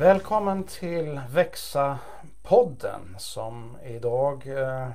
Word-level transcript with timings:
Välkommen 0.00 0.64
till 0.64 1.20
Växa-podden 1.30 3.16
som 3.18 3.76
idag 3.86 4.46
eh, 4.46 4.88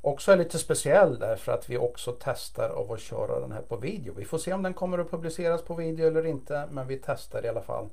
också 0.00 0.32
är 0.32 0.36
lite 0.36 0.58
speciell 0.58 1.18
därför 1.18 1.52
att 1.52 1.70
vi 1.70 1.78
också 1.78 2.16
testar 2.20 2.68
av 2.68 2.92
att 2.92 3.00
köra 3.00 3.40
den 3.40 3.52
här 3.52 3.62
på 3.62 3.76
video. 3.76 4.14
Vi 4.16 4.24
får 4.24 4.38
se 4.38 4.52
om 4.52 4.62
den 4.62 4.74
kommer 4.74 4.98
att 4.98 5.10
publiceras 5.10 5.62
på 5.62 5.74
video 5.74 6.06
eller 6.06 6.26
inte 6.26 6.64
men 6.70 6.86
vi 6.86 7.00
testar 7.04 7.44
i 7.44 7.48
alla 7.48 7.60
fall 7.60 7.88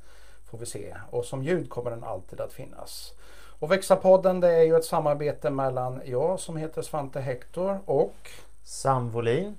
får 0.51 0.57
vi 0.57 0.65
se. 0.65 0.95
Och 1.09 1.25
som 1.25 1.43
ljud 1.43 1.69
kommer 1.69 1.91
den 1.91 2.03
alltid 2.03 2.41
att 2.41 2.53
finnas. 2.53 3.13
Och 3.59 3.71
Växa-podden 3.71 4.39
det 4.39 4.51
är 4.51 4.63
ju 4.63 4.75
ett 4.75 4.85
samarbete 4.85 5.49
mellan 5.49 6.01
jag 6.05 6.39
som 6.39 6.57
heter 6.57 6.81
Svante 6.81 7.19
Hector 7.19 7.79
och 7.85 8.29
Sam 8.63 9.09
Volin. 9.09 9.57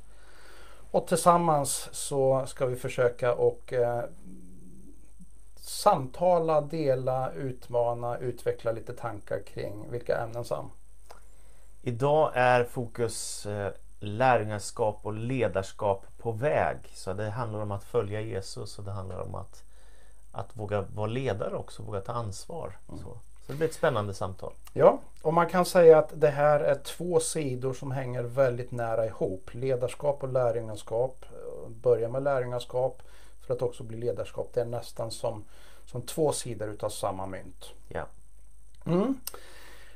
Och 0.91 1.07
tillsammans 1.07 1.89
så 1.93 2.47
ska 2.47 2.67
vi 2.67 2.77
försöka 2.77 3.35
och 3.35 3.73
eh, 3.73 4.05
samtala, 5.63 6.61
dela, 6.61 7.33
utmana, 7.33 8.19
utveckla 8.19 8.73
lite 8.73 8.93
tankar 8.93 9.43
kring 9.47 9.91
vilka 9.91 10.19
ämnen 10.19 10.45
Sam? 10.45 10.71
Idag 11.83 12.31
är 12.35 12.65
fokus 12.65 13.47
eh, 13.47 13.73
lärjungaskap 14.01 14.99
och 15.03 15.13
ledarskap 15.13 16.07
på 16.19 16.33
väg. 16.33 16.77
Så 16.95 17.13
det 17.13 17.31
handlar 17.31 17.61
om 17.61 17.71
att 17.71 17.85
följa 17.85 18.21
Jesus 18.21 18.79
och 18.79 18.85
det 18.85 18.91
handlar 18.91 19.21
om 19.21 19.35
att, 19.35 19.63
att 20.33 20.57
våga 20.57 20.81
vara 20.81 21.07
ledare 21.07 21.55
också, 21.55 21.83
våga 21.83 22.01
ta 22.01 22.13
ansvar. 22.13 22.79
Mm. 22.89 23.01
Så. 23.01 23.19
så 23.47 23.53
det 23.53 23.55
blir 23.55 23.69
ett 23.69 23.75
spännande 23.75 24.15
samtal. 24.15 24.53
Ja, 24.73 24.99
och 25.23 25.35
man 25.35 25.49
kan 25.49 25.65
säga 25.65 25.99
att 25.99 26.13
det 26.15 26.31
här 26.31 26.61
är 26.61 26.75
två 26.75 27.21
sidor 27.21 27.73
som 27.73 27.91
hänger 27.91 28.23
väldigt 28.23 28.71
nära 28.71 29.07
ihop. 29.07 29.51
Ledarskap 29.53 30.23
och 30.23 30.33
lärjungaskap. 30.33 31.25
Börja 31.69 32.09
med 32.09 32.23
lärjungaskap 32.23 33.03
för 33.47 33.55
att 33.55 33.63
också 33.63 33.83
bli 33.83 33.97
ledarskap. 33.97 34.51
Det 34.55 34.61
är 34.61 34.65
nästan 34.65 35.11
som, 35.11 35.45
som 35.87 36.03
två 36.03 36.33
sidor 36.33 36.69
utav 36.69 36.89
samma 36.89 37.27
mynt. 37.27 37.71
Ja. 37.89 38.07
Mm. 38.87 39.21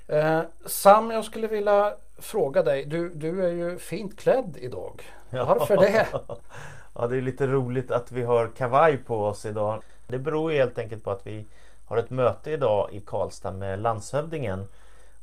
Eh, 0.07 0.43
Sam, 0.67 1.11
jag 1.11 1.25
skulle 1.25 1.47
vilja 1.47 1.97
fråga 2.19 2.63
dig. 2.63 2.85
Du, 2.85 3.09
du 3.09 3.45
är 3.45 3.53
ju 3.53 3.79
fint 3.79 4.19
klädd 4.19 4.57
idag. 4.61 5.03
Varför 5.31 5.77
det? 5.77 6.07
ja, 6.95 7.07
det 7.07 7.17
är 7.17 7.23
lite 7.23 7.47
roligt 7.47 7.91
att 7.91 8.13
vi 8.13 8.23
har 8.23 8.49
kavaj 8.49 8.97
på 8.97 9.25
oss 9.25 9.47
idag. 9.47 9.83
Det 10.07 10.19
beror 10.19 10.51
helt 10.51 10.79
enkelt 10.79 11.05
på 11.05 11.11
att 11.11 11.27
vi 11.27 11.47
har 11.87 11.97
ett 11.97 12.11
möte 12.11 12.51
idag 12.51 12.89
i 12.93 13.01
Karlstad 13.01 13.53
med 13.53 13.79
landshövdingen 13.79 14.69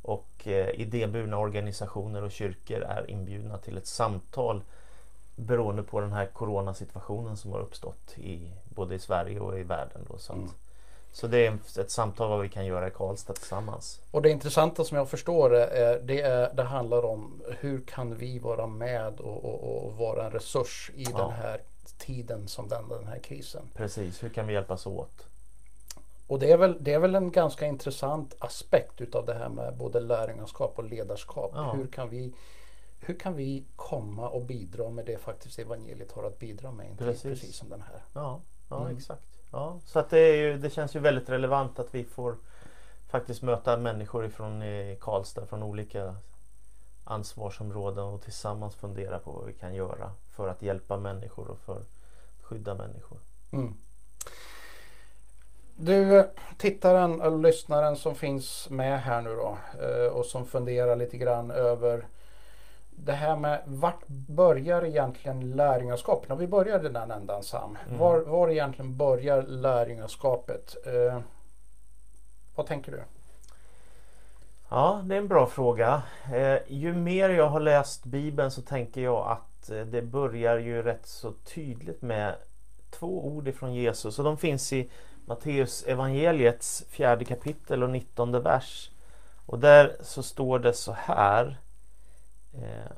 och 0.02 0.48
eh, 0.48 0.70
idéburna 0.80 1.38
organisationer 1.38 2.22
och 2.22 2.30
kyrkor 2.30 2.82
är 2.82 3.10
inbjudna 3.10 3.58
till 3.58 3.76
ett 3.76 3.86
samtal 3.86 4.62
beroende 5.36 5.82
på 5.82 6.00
den 6.00 6.12
här 6.12 6.26
coronasituationen 6.26 7.36
som 7.36 7.52
har 7.52 7.60
uppstått 7.60 8.18
i 8.18 8.52
både 8.64 8.94
i 8.94 8.98
Sverige 8.98 9.40
och 9.40 9.58
i 9.58 9.62
världen. 9.62 10.06
Då, 10.10 10.18
så, 10.18 10.32
att, 10.32 10.38
mm. 10.38 10.50
så 11.12 11.26
det 11.26 11.46
är 11.46 11.58
ett 11.80 11.90
samtal 11.90 12.30
vad 12.30 12.40
vi 12.40 12.48
kan 12.48 12.66
göra 12.66 12.88
i 12.88 12.90
Karlstad 12.90 13.32
tillsammans. 13.32 14.00
Och 14.10 14.22
det 14.22 14.30
intressanta 14.30 14.84
som 14.84 14.96
jag 14.96 15.08
förstår 15.08 15.50
det, 15.50 16.00
det, 16.04 16.20
är, 16.20 16.54
det 16.54 16.62
handlar 16.62 17.04
om 17.04 17.42
hur 17.58 17.80
kan 17.80 18.16
vi 18.16 18.38
vara 18.38 18.66
med 18.66 19.20
och, 19.20 19.44
och, 19.44 19.84
och 19.84 19.96
vara 19.96 20.24
en 20.24 20.30
resurs 20.30 20.90
i 20.94 21.06
ja. 21.10 21.18
den 21.18 21.30
här 21.30 21.60
tiden 21.98 22.48
som 22.48 22.68
den, 22.68 22.88
den 22.88 23.06
här 23.06 23.18
krisen. 23.18 23.62
Precis, 23.74 24.22
hur 24.22 24.28
kan 24.28 24.46
vi 24.46 24.52
hjälpas 24.52 24.86
åt? 24.86 25.26
Och 26.26 26.38
det 26.38 26.52
är, 26.52 26.56
väl, 26.56 26.76
det 26.80 26.92
är 26.92 26.98
väl 26.98 27.14
en 27.14 27.30
ganska 27.30 27.66
intressant 27.66 28.34
aspekt 28.38 29.00
utav 29.00 29.26
det 29.26 29.34
här 29.34 29.48
med 29.48 29.76
både 29.76 30.00
lärjungaskap 30.00 30.78
och 30.78 30.84
ledarskap. 30.84 31.50
Ja. 31.54 31.72
Hur 31.72 31.86
kan 31.86 32.08
vi 32.08 32.34
hur 33.06 33.14
kan 33.14 33.36
vi 33.36 33.64
komma 33.76 34.28
och 34.28 34.42
bidra 34.42 34.90
med 34.90 35.06
det 35.06 35.18
faktiskt 35.18 35.58
evangeliet 35.58 36.12
har 36.12 36.24
att 36.24 36.38
bidra 36.38 36.70
med? 36.72 36.98
Precis, 36.98 37.22
precis 37.22 37.56
som 37.56 37.68
den 37.68 37.82
här. 37.82 38.02
Ja, 38.12 38.40
ja 38.68 38.84
mm. 38.84 38.96
exakt. 38.96 39.22
Ja, 39.52 39.80
så 39.84 39.98
att 39.98 40.10
det, 40.10 40.18
är 40.18 40.36
ju, 40.36 40.58
det 40.58 40.70
känns 40.70 40.96
ju 40.96 41.00
väldigt 41.00 41.28
relevant 41.28 41.78
att 41.78 41.94
vi 41.94 42.04
får 42.04 42.36
faktiskt 43.08 43.42
möta 43.42 43.76
människor 43.76 44.26
ifrån 44.26 44.62
eh, 44.62 44.96
Karlstad 45.00 45.46
från 45.46 45.62
olika 45.62 46.16
ansvarsområden 47.04 48.04
och 48.04 48.22
tillsammans 48.22 48.74
fundera 48.74 49.18
på 49.18 49.32
vad 49.32 49.46
vi 49.46 49.52
kan 49.52 49.74
göra 49.74 50.12
för 50.30 50.48
att 50.48 50.62
hjälpa 50.62 50.96
människor 50.96 51.48
och 51.48 51.58
för 51.58 51.80
att 51.80 51.88
skydda 52.42 52.74
människor. 52.74 53.18
Mm. 53.52 53.74
Du, 55.76 56.28
tittaren 56.58 57.20
eller 57.20 57.38
lyssnaren 57.38 57.96
som 57.96 58.14
finns 58.14 58.70
med 58.70 59.00
här 59.00 59.22
nu 59.22 59.34
då 59.34 59.58
eh, 59.82 60.12
och 60.12 60.26
som 60.26 60.46
funderar 60.46 60.96
lite 60.96 61.16
grann 61.16 61.50
över 61.50 62.06
det 62.96 63.12
här 63.12 63.36
med 63.36 63.62
vart 63.66 64.08
börjar 64.08 64.84
egentligen 64.84 65.50
lärjungaskapet? 65.50 66.28
När 66.28 66.36
vi 66.36 66.46
börjar 66.46 66.86
i 66.86 66.88
den 66.88 67.10
ändan 67.10 67.42
Sam. 67.42 67.78
Mm. 67.86 67.98
Var, 67.98 68.20
var 68.20 68.50
egentligen 68.50 68.96
börjar 68.96 69.42
lärjungaskapet? 69.42 70.76
Eh, 70.86 71.20
vad 72.54 72.66
tänker 72.66 72.92
du? 72.92 73.02
Ja, 74.68 75.00
det 75.04 75.14
är 75.14 75.18
en 75.18 75.28
bra 75.28 75.46
fråga. 75.46 76.02
Eh, 76.34 76.58
ju 76.66 76.92
mer 76.92 77.30
jag 77.30 77.48
har 77.48 77.60
läst 77.60 78.04
Bibeln 78.04 78.50
så 78.50 78.62
tänker 78.62 79.00
jag 79.00 79.26
att 79.30 79.70
eh, 79.70 79.80
det 79.80 80.02
börjar 80.02 80.58
ju 80.58 80.82
rätt 80.82 81.06
så 81.06 81.32
tydligt 81.32 82.02
med 82.02 82.34
två 82.90 83.26
ord 83.26 83.48
ifrån 83.48 83.74
Jesus 83.74 84.18
och 84.18 84.24
de 84.24 84.38
finns 84.38 84.72
i 84.72 84.90
Matteus 85.26 85.82
evangeliets 85.82 86.84
fjärde 86.88 87.24
kapitel 87.24 87.82
och 87.82 87.90
nittonde 87.90 88.40
vers. 88.40 88.90
Och 89.46 89.58
där 89.58 89.96
så 90.00 90.22
står 90.22 90.58
det 90.58 90.72
så 90.72 90.92
här 90.92 91.58
Eh, 92.62 92.92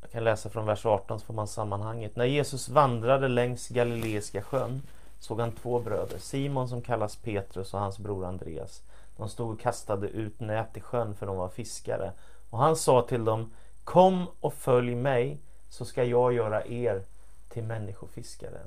jag 0.00 0.10
kan 0.10 0.24
läsa 0.24 0.50
från 0.50 0.66
vers 0.66 0.86
18 0.86 1.20
så 1.20 1.26
får 1.26 1.34
man 1.34 1.48
sammanhanget. 1.48 2.16
När 2.16 2.24
Jesus 2.24 2.68
vandrade 2.68 3.28
längs 3.28 3.68
Galileiska 3.68 4.42
sjön 4.42 4.82
såg 5.18 5.40
han 5.40 5.52
två 5.52 5.80
bröder, 5.80 6.18
Simon 6.18 6.68
som 6.68 6.82
kallas 6.82 7.16
Petrus 7.16 7.74
och 7.74 7.80
hans 7.80 7.98
bror 7.98 8.24
Andreas. 8.24 8.82
De 9.16 9.28
stod 9.28 9.50
och 9.50 9.60
kastade 9.60 10.08
ut 10.08 10.40
nät 10.40 10.76
i 10.76 10.80
sjön 10.80 11.14
för 11.14 11.26
de 11.26 11.36
var 11.36 11.48
fiskare. 11.48 12.12
Och 12.50 12.58
han 12.58 12.76
sa 12.76 13.02
till 13.02 13.24
dem 13.24 13.52
Kom 13.84 14.26
och 14.40 14.54
följ 14.54 14.94
mig 14.94 15.40
så 15.68 15.84
ska 15.84 16.04
jag 16.04 16.32
göra 16.32 16.66
er 16.66 17.04
till 17.48 17.62
människofiskare. 17.62 18.60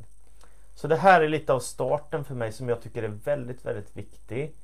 Så 0.76 0.88
det 0.88 0.96
här 0.96 1.22
är 1.22 1.28
lite 1.30 1.54
av 1.54 1.60
starten 1.60 2.24
för 2.24 2.36
mig 2.36 2.52
som 2.52 2.70
jag 2.70 2.82
tycker 2.82 3.04
är 3.04 3.08
väldigt, 3.08 3.66
väldigt 3.66 3.98
viktig. 3.98 4.56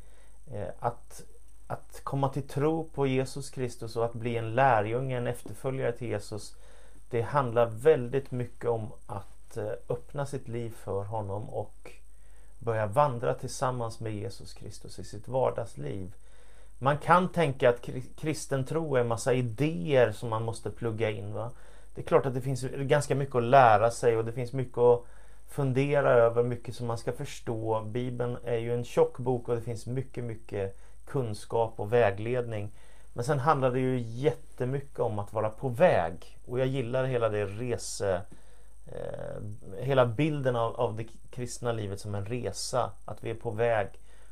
Eh, 0.51 0.67
att 0.79 1.23
att 1.71 2.01
komma 2.03 2.29
till 2.29 2.47
tro 2.47 2.89
på 2.89 3.07
Jesus 3.07 3.49
Kristus 3.49 3.95
och 3.95 4.05
att 4.05 4.13
bli 4.13 4.37
en 4.37 4.55
lärjunge, 4.55 5.17
en 5.17 5.27
efterföljare 5.27 5.91
till 5.91 6.07
Jesus. 6.07 6.55
Det 7.09 7.21
handlar 7.21 7.65
väldigt 7.65 8.31
mycket 8.31 8.69
om 8.69 8.91
att 9.05 9.57
eh, 9.57 9.71
öppna 9.89 10.25
sitt 10.25 10.47
liv 10.47 10.69
för 10.69 11.03
honom 11.03 11.49
och 11.49 11.91
börja 12.59 12.85
vandra 12.85 13.33
tillsammans 13.33 13.99
med 13.99 14.13
Jesus 14.13 14.53
Kristus 14.53 14.99
i 14.99 15.03
sitt 15.03 15.27
vardagsliv. 15.27 16.15
Man 16.79 16.97
kan 16.97 17.29
tänka 17.29 17.69
att 17.69 17.89
kristen 18.17 18.65
tro 18.65 18.95
är 18.95 19.01
en 19.01 19.07
massa 19.07 19.33
idéer 19.33 20.11
som 20.11 20.29
man 20.29 20.43
måste 20.43 20.69
plugga 20.69 21.09
in. 21.09 21.33
Va? 21.33 21.51
Det 21.95 22.01
är 22.01 22.05
klart 22.05 22.25
att 22.25 22.33
det 22.33 22.41
finns 22.41 22.63
ganska 22.63 23.15
mycket 23.15 23.35
att 23.35 23.43
lära 23.43 23.91
sig 23.91 24.17
och 24.17 24.25
det 24.25 24.31
finns 24.31 24.53
mycket 24.53 24.77
att 24.77 25.05
fundera 25.47 26.11
över, 26.13 26.43
mycket 26.43 26.75
som 26.75 26.87
man 26.87 26.97
ska 26.97 27.11
förstå. 27.11 27.81
Bibeln 27.81 28.37
är 28.43 28.57
ju 28.57 28.73
en 28.73 28.83
tjock 28.83 29.17
bok 29.17 29.49
och 29.49 29.55
det 29.55 29.61
finns 29.61 29.85
mycket, 29.85 30.23
mycket 30.23 30.77
kunskap 31.05 31.73
och 31.75 31.93
vägledning. 31.93 32.71
Men 33.13 33.25
sen 33.25 33.39
handlar 33.39 33.71
det 33.71 33.79
ju 33.79 33.99
jättemycket 33.99 34.99
om 34.99 35.19
att 35.19 35.33
vara 35.33 35.49
på 35.49 35.69
väg. 35.69 36.37
Och 36.45 36.59
jag 36.59 36.67
gillar 36.67 37.05
hela 37.05 37.29
det 37.29 37.45
rese... 37.45 38.21
Eh, 38.85 39.41
hela 39.79 40.05
bilden 40.05 40.55
av, 40.55 40.75
av 40.75 40.95
det 40.95 41.05
kristna 41.29 41.71
livet 41.71 41.99
som 41.99 42.15
en 42.15 42.25
resa. 42.25 42.91
Att 43.05 43.23
vi 43.23 43.29
är 43.29 43.35
på 43.35 43.51
väg. 43.51 43.87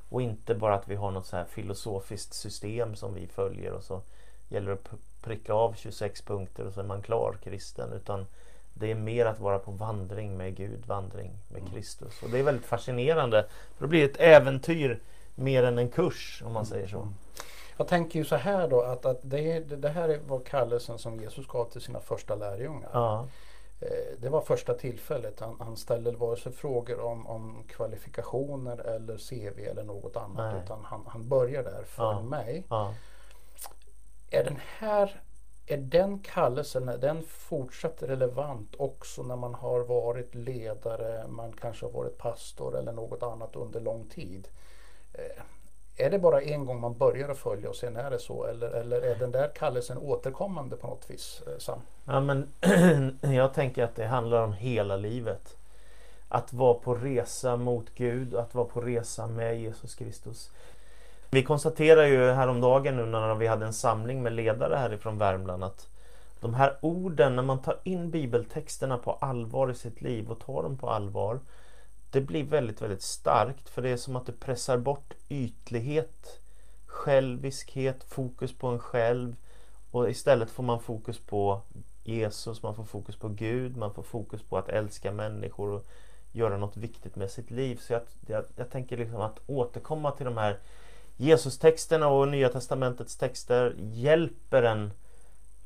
Och 0.09 0.21
inte 0.21 0.55
bara 0.55 0.75
att 0.75 0.87
vi 0.87 0.95
har 0.95 1.11
något 1.11 1.25
så 1.25 1.37
här 1.37 1.45
filosofiskt 1.45 2.33
system 2.33 2.95
som 2.95 3.13
vi 3.13 3.27
följer 3.27 3.71
och 3.71 3.83
så 3.83 4.01
gäller 4.49 4.67
det 4.67 4.73
att 4.73 5.21
pricka 5.21 5.53
av 5.53 5.73
26 5.73 6.21
punkter 6.21 6.67
och 6.67 6.73
så 6.73 6.79
är 6.79 6.85
man 6.85 7.01
klar 7.01 7.35
kristen. 7.43 7.93
Utan 7.93 8.25
det 8.73 8.91
är 8.91 8.95
mer 8.95 9.25
att 9.25 9.39
vara 9.39 9.59
på 9.59 9.71
vandring 9.71 10.37
med 10.37 10.55
Gud, 10.55 10.85
vandring 10.85 11.31
med 11.47 11.61
mm. 11.61 11.73
Kristus. 11.73 12.23
Och 12.23 12.29
det 12.29 12.39
är 12.39 12.43
väldigt 12.43 12.65
fascinerande. 12.65 13.45
För 13.77 13.85
det 13.85 13.89
blir 13.89 14.05
ett 14.05 14.19
äventyr 14.19 14.99
mer 15.39 15.63
än 15.63 15.77
en 15.77 15.89
kurs 15.89 16.43
om 16.45 16.53
man 16.53 16.65
säger 16.65 16.87
så. 16.87 16.97
Mm. 16.97 17.13
Jag 17.77 17.87
tänker 17.87 18.19
ju 18.19 18.25
så 18.25 18.35
här 18.35 18.67
då 18.67 18.81
att, 18.81 19.05
att 19.05 19.19
det, 19.21 19.59
det 19.59 19.89
här 19.89 20.19
var 20.27 20.39
kallelsen 20.39 20.97
som 20.97 21.19
Jesus 21.19 21.47
gav 21.47 21.65
till 21.65 21.81
sina 21.81 21.99
första 21.99 22.35
lärjungar. 22.35 22.89
Ja. 22.93 23.27
Eh, 23.79 23.87
det 24.17 24.29
var 24.29 24.41
första 24.41 24.73
tillfället. 24.73 25.39
Han, 25.39 25.57
han 25.59 25.77
ställde 25.77 26.11
vare 26.11 26.37
sig 26.37 26.51
frågor 26.51 26.99
om, 26.99 27.27
om 27.27 27.63
kvalifikationer 27.67 28.77
eller 28.77 29.17
CV 29.17 29.59
eller 29.59 29.83
något 29.83 30.15
annat. 30.15 30.53
Nej. 30.53 30.63
Utan 30.63 30.85
han, 30.85 31.03
han 31.07 31.29
börjar 31.29 31.63
där 31.63 31.83
för 31.83 32.03
ja. 32.03 32.21
mig. 32.21 32.63
Ja. 32.69 32.93
Är 34.29 34.43
den 34.43 34.59
här 34.77 35.21
är 35.71 35.77
den 35.77 36.19
kallelsen, 36.19 36.89
är 36.89 36.97
den 36.97 37.23
fortsatt 37.23 38.03
relevant 38.03 38.75
också 38.77 39.23
när 39.23 39.35
man 39.35 39.53
har 39.53 39.79
varit 39.79 40.35
ledare, 40.35 41.27
man 41.27 41.53
kanske 41.53 41.85
har 41.85 41.93
varit 41.93 42.17
pastor 42.17 42.77
eller 42.77 42.91
något 42.91 43.23
annat 43.23 43.55
under 43.55 43.79
lång 43.79 44.07
tid? 44.09 44.47
Eh, 45.13 45.43
är 46.05 46.09
det 46.09 46.19
bara 46.19 46.41
en 46.41 46.65
gång 46.65 46.79
man 46.79 46.97
börjar 46.97 47.29
att 47.29 47.37
följa 47.37 47.69
och 47.69 47.75
sen 47.75 47.95
är 47.95 48.09
det 48.09 48.19
så 48.19 48.45
eller, 48.45 48.69
eller 48.69 49.01
är 49.01 49.15
den 49.15 49.31
där 49.31 49.51
kallelsen 49.55 49.97
återkommande 49.97 50.75
på 50.75 50.87
något 50.87 51.09
vis? 51.09 51.41
Eh, 51.47 51.57
Sam? 51.57 51.79
Ja, 52.05 52.19
men 52.19 52.47
jag 53.35 53.53
tänker 53.53 53.83
att 53.83 53.95
det 53.95 54.05
handlar 54.05 54.43
om 54.43 54.53
hela 54.53 54.97
livet. 54.97 55.55
att 56.31 56.53
vara 56.53 56.73
på 56.73 56.95
resa 56.95 57.55
mot 57.55 57.89
Gud 57.95 58.35
att 58.35 58.55
vara 58.55 58.65
på 58.65 58.81
resa 58.81 59.27
med 59.27 59.61
Jesus 59.61 59.95
Kristus. 59.95 60.51
Vi 61.31 61.43
konstaterar 61.43 62.05
ju 62.05 62.31
häromdagen 62.31 62.95
nu 62.95 63.05
när 63.05 63.35
vi 63.35 63.47
hade 63.47 63.65
en 63.65 63.73
samling 63.73 64.23
med 64.23 64.33
ledare 64.33 64.75
härifrån 64.75 65.17
Värmland 65.17 65.63
att 65.63 65.87
de 66.39 66.53
här 66.53 66.77
orden, 66.81 67.35
när 67.35 67.43
man 67.43 67.61
tar 67.61 67.79
in 67.83 68.11
bibeltexterna 68.11 68.97
på 68.97 69.11
allvar 69.11 69.71
i 69.71 69.75
sitt 69.75 70.01
liv 70.01 70.31
och 70.31 70.39
tar 70.39 70.63
dem 70.63 70.77
på 70.77 70.89
allvar 70.89 71.39
det 72.11 72.21
blir 72.21 72.43
väldigt, 72.43 72.81
väldigt 72.81 73.01
starkt 73.01 73.69
för 73.69 73.81
det 73.81 73.89
är 73.89 73.97
som 73.97 74.15
att 74.15 74.25
det 74.25 74.39
pressar 74.39 74.77
bort 74.77 75.13
ytlighet, 75.29 76.39
själviskhet, 76.85 78.03
fokus 78.03 78.53
på 78.53 78.67
en 78.67 78.79
själv 78.79 79.35
och 79.91 80.09
istället 80.09 80.49
får 80.49 80.63
man 80.63 80.79
fokus 80.79 81.19
på 81.19 81.61
Jesus, 82.03 82.63
man 82.63 82.75
får 82.75 82.83
fokus 82.83 83.15
på 83.15 83.27
Gud, 83.27 83.77
man 83.77 83.93
får 83.93 84.03
fokus 84.03 84.41
på 84.41 84.57
att 84.57 84.69
älska 84.69 85.11
människor 85.11 85.69
och 85.69 85.85
göra 86.31 86.57
något 86.57 86.77
viktigt 86.77 87.15
med 87.15 87.31
sitt 87.31 87.51
liv. 87.51 87.75
Så 87.75 87.93
jag, 87.93 88.01
jag, 88.27 88.45
jag 88.55 88.69
tänker 88.69 88.97
liksom 88.97 89.21
att 89.21 89.39
återkomma 89.45 90.11
till 90.11 90.25
de 90.25 90.37
här 90.37 90.59
Jesus-texterna 91.17 92.07
och 92.07 92.27
Nya 92.27 92.49
Testamentets 92.49 93.17
texter 93.17 93.75
hjälper 93.79 94.63
en 94.63 94.91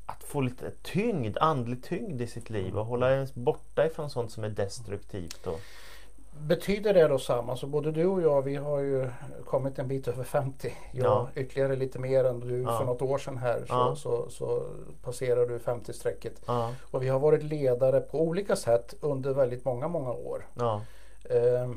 att 0.06 0.24
få 0.24 0.40
lite 0.40 0.70
tyngd, 0.82 1.38
andlig 1.38 1.84
tyngd 1.84 2.20
i 2.20 2.26
sitt 2.26 2.50
liv 2.50 2.78
och 2.78 2.86
hålla 2.86 3.10
en 3.10 3.28
borta 3.34 3.86
ifrån 3.86 4.10
sånt 4.10 4.32
som 4.32 4.44
är 4.44 4.48
destruktivt. 4.48 5.46
Och... 5.46 5.60
Betyder 6.40 6.94
det 6.94 7.08
då 7.08 7.18
samma? 7.18 7.56
Så 7.56 7.66
både 7.66 7.92
du 7.92 8.06
och 8.06 8.22
jag 8.22 8.42
vi 8.42 8.56
har 8.56 8.80
ju 8.80 9.10
kommit 9.44 9.78
en 9.78 9.88
bit 9.88 10.08
över 10.08 10.24
50. 10.24 10.72
Jag 10.92 11.06
ja. 11.06 11.28
ytterligare 11.34 11.76
lite 11.76 11.98
mer 11.98 12.24
än 12.24 12.40
du 12.40 12.62
ja. 12.62 12.78
för 12.78 12.84
något 12.84 13.02
år 13.02 13.18
sedan 13.18 13.38
här 13.38 13.58
så, 13.58 13.74
ja. 13.74 13.96
så, 13.96 14.30
så 14.30 14.62
passerar 15.02 15.46
du 15.46 15.58
50-strecket. 15.58 16.42
Ja. 16.46 16.72
Och 16.90 17.02
vi 17.02 17.08
har 17.08 17.18
varit 17.18 17.42
ledare 17.42 18.00
på 18.00 18.20
olika 18.20 18.56
sätt 18.56 18.94
under 19.00 19.34
väldigt 19.34 19.64
många, 19.64 19.88
många 19.88 20.12
år. 20.12 20.46
Eh, 21.24 21.68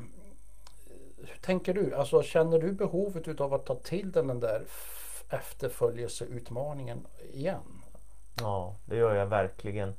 hur 1.18 1.42
tänker 1.42 1.74
du? 1.74 1.95
Alltså, 1.95 2.24
känner 2.24 2.59
du 2.59 2.71
behovet 2.71 3.42
av 3.42 3.54
att 3.54 3.65
ta 3.65 3.75
till 3.75 4.12
den 4.12 4.39
där 4.39 4.65
efterföljelseutmaningen 5.30 7.07
igen? 7.33 7.81
Ja, 8.42 8.75
det 8.86 8.95
gör 8.95 9.15
jag 9.15 9.25
verkligen. 9.25 9.94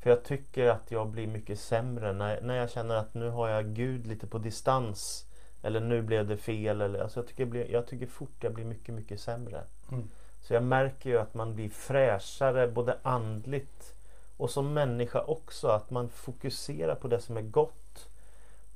För 0.00 0.10
jag 0.10 0.22
tycker 0.22 0.66
att 0.66 0.90
jag 0.90 1.08
blir 1.08 1.26
mycket 1.26 1.58
sämre 1.58 2.12
när, 2.12 2.40
när 2.40 2.54
jag 2.54 2.70
känner 2.70 2.94
att 2.94 3.14
nu 3.14 3.30
har 3.30 3.48
jag 3.48 3.66
Gud 3.66 4.06
lite 4.06 4.26
på 4.26 4.38
distans. 4.38 5.26
Eller 5.62 5.80
nu 5.80 6.02
blev 6.02 6.26
det 6.26 6.36
fel. 6.36 6.80
Eller, 6.80 7.00
alltså 7.00 7.20
jag, 7.20 7.26
tycker 7.26 7.42
jag, 7.42 7.50
blir, 7.50 7.70
jag 7.70 7.86
tycker 7.86 8.06
fort 8.06 8.44
jag 8.44 8.54
blir 8.54 8.64
mycket, 8.64 8.94
mycket 8.94 9.20
sämre. 9.20 9.64
Mm. 9.90 10.08
Så 10.40 10.54
jag 10.54 10.62
märker 10.62 11.10
ju 11.10 11.18
att 11.18 11.34
man 11.34 11.54
blir 11.54 11.68
fräschare 11.68 12.68
både 12.68 12.98
andligt 13.02 13.94
och 14.36 14.50
som 14.50 14.74
människa 14.74 15.22
också. 15.22 15.68
Att 15.68 15.90
man 15.90 16.08
fokuserar 16.08 16.94
på 16.94 17.08
det 17.08 17.20
som 17.20 17.36
är 17.36 17.42
gott. 17.42 18.08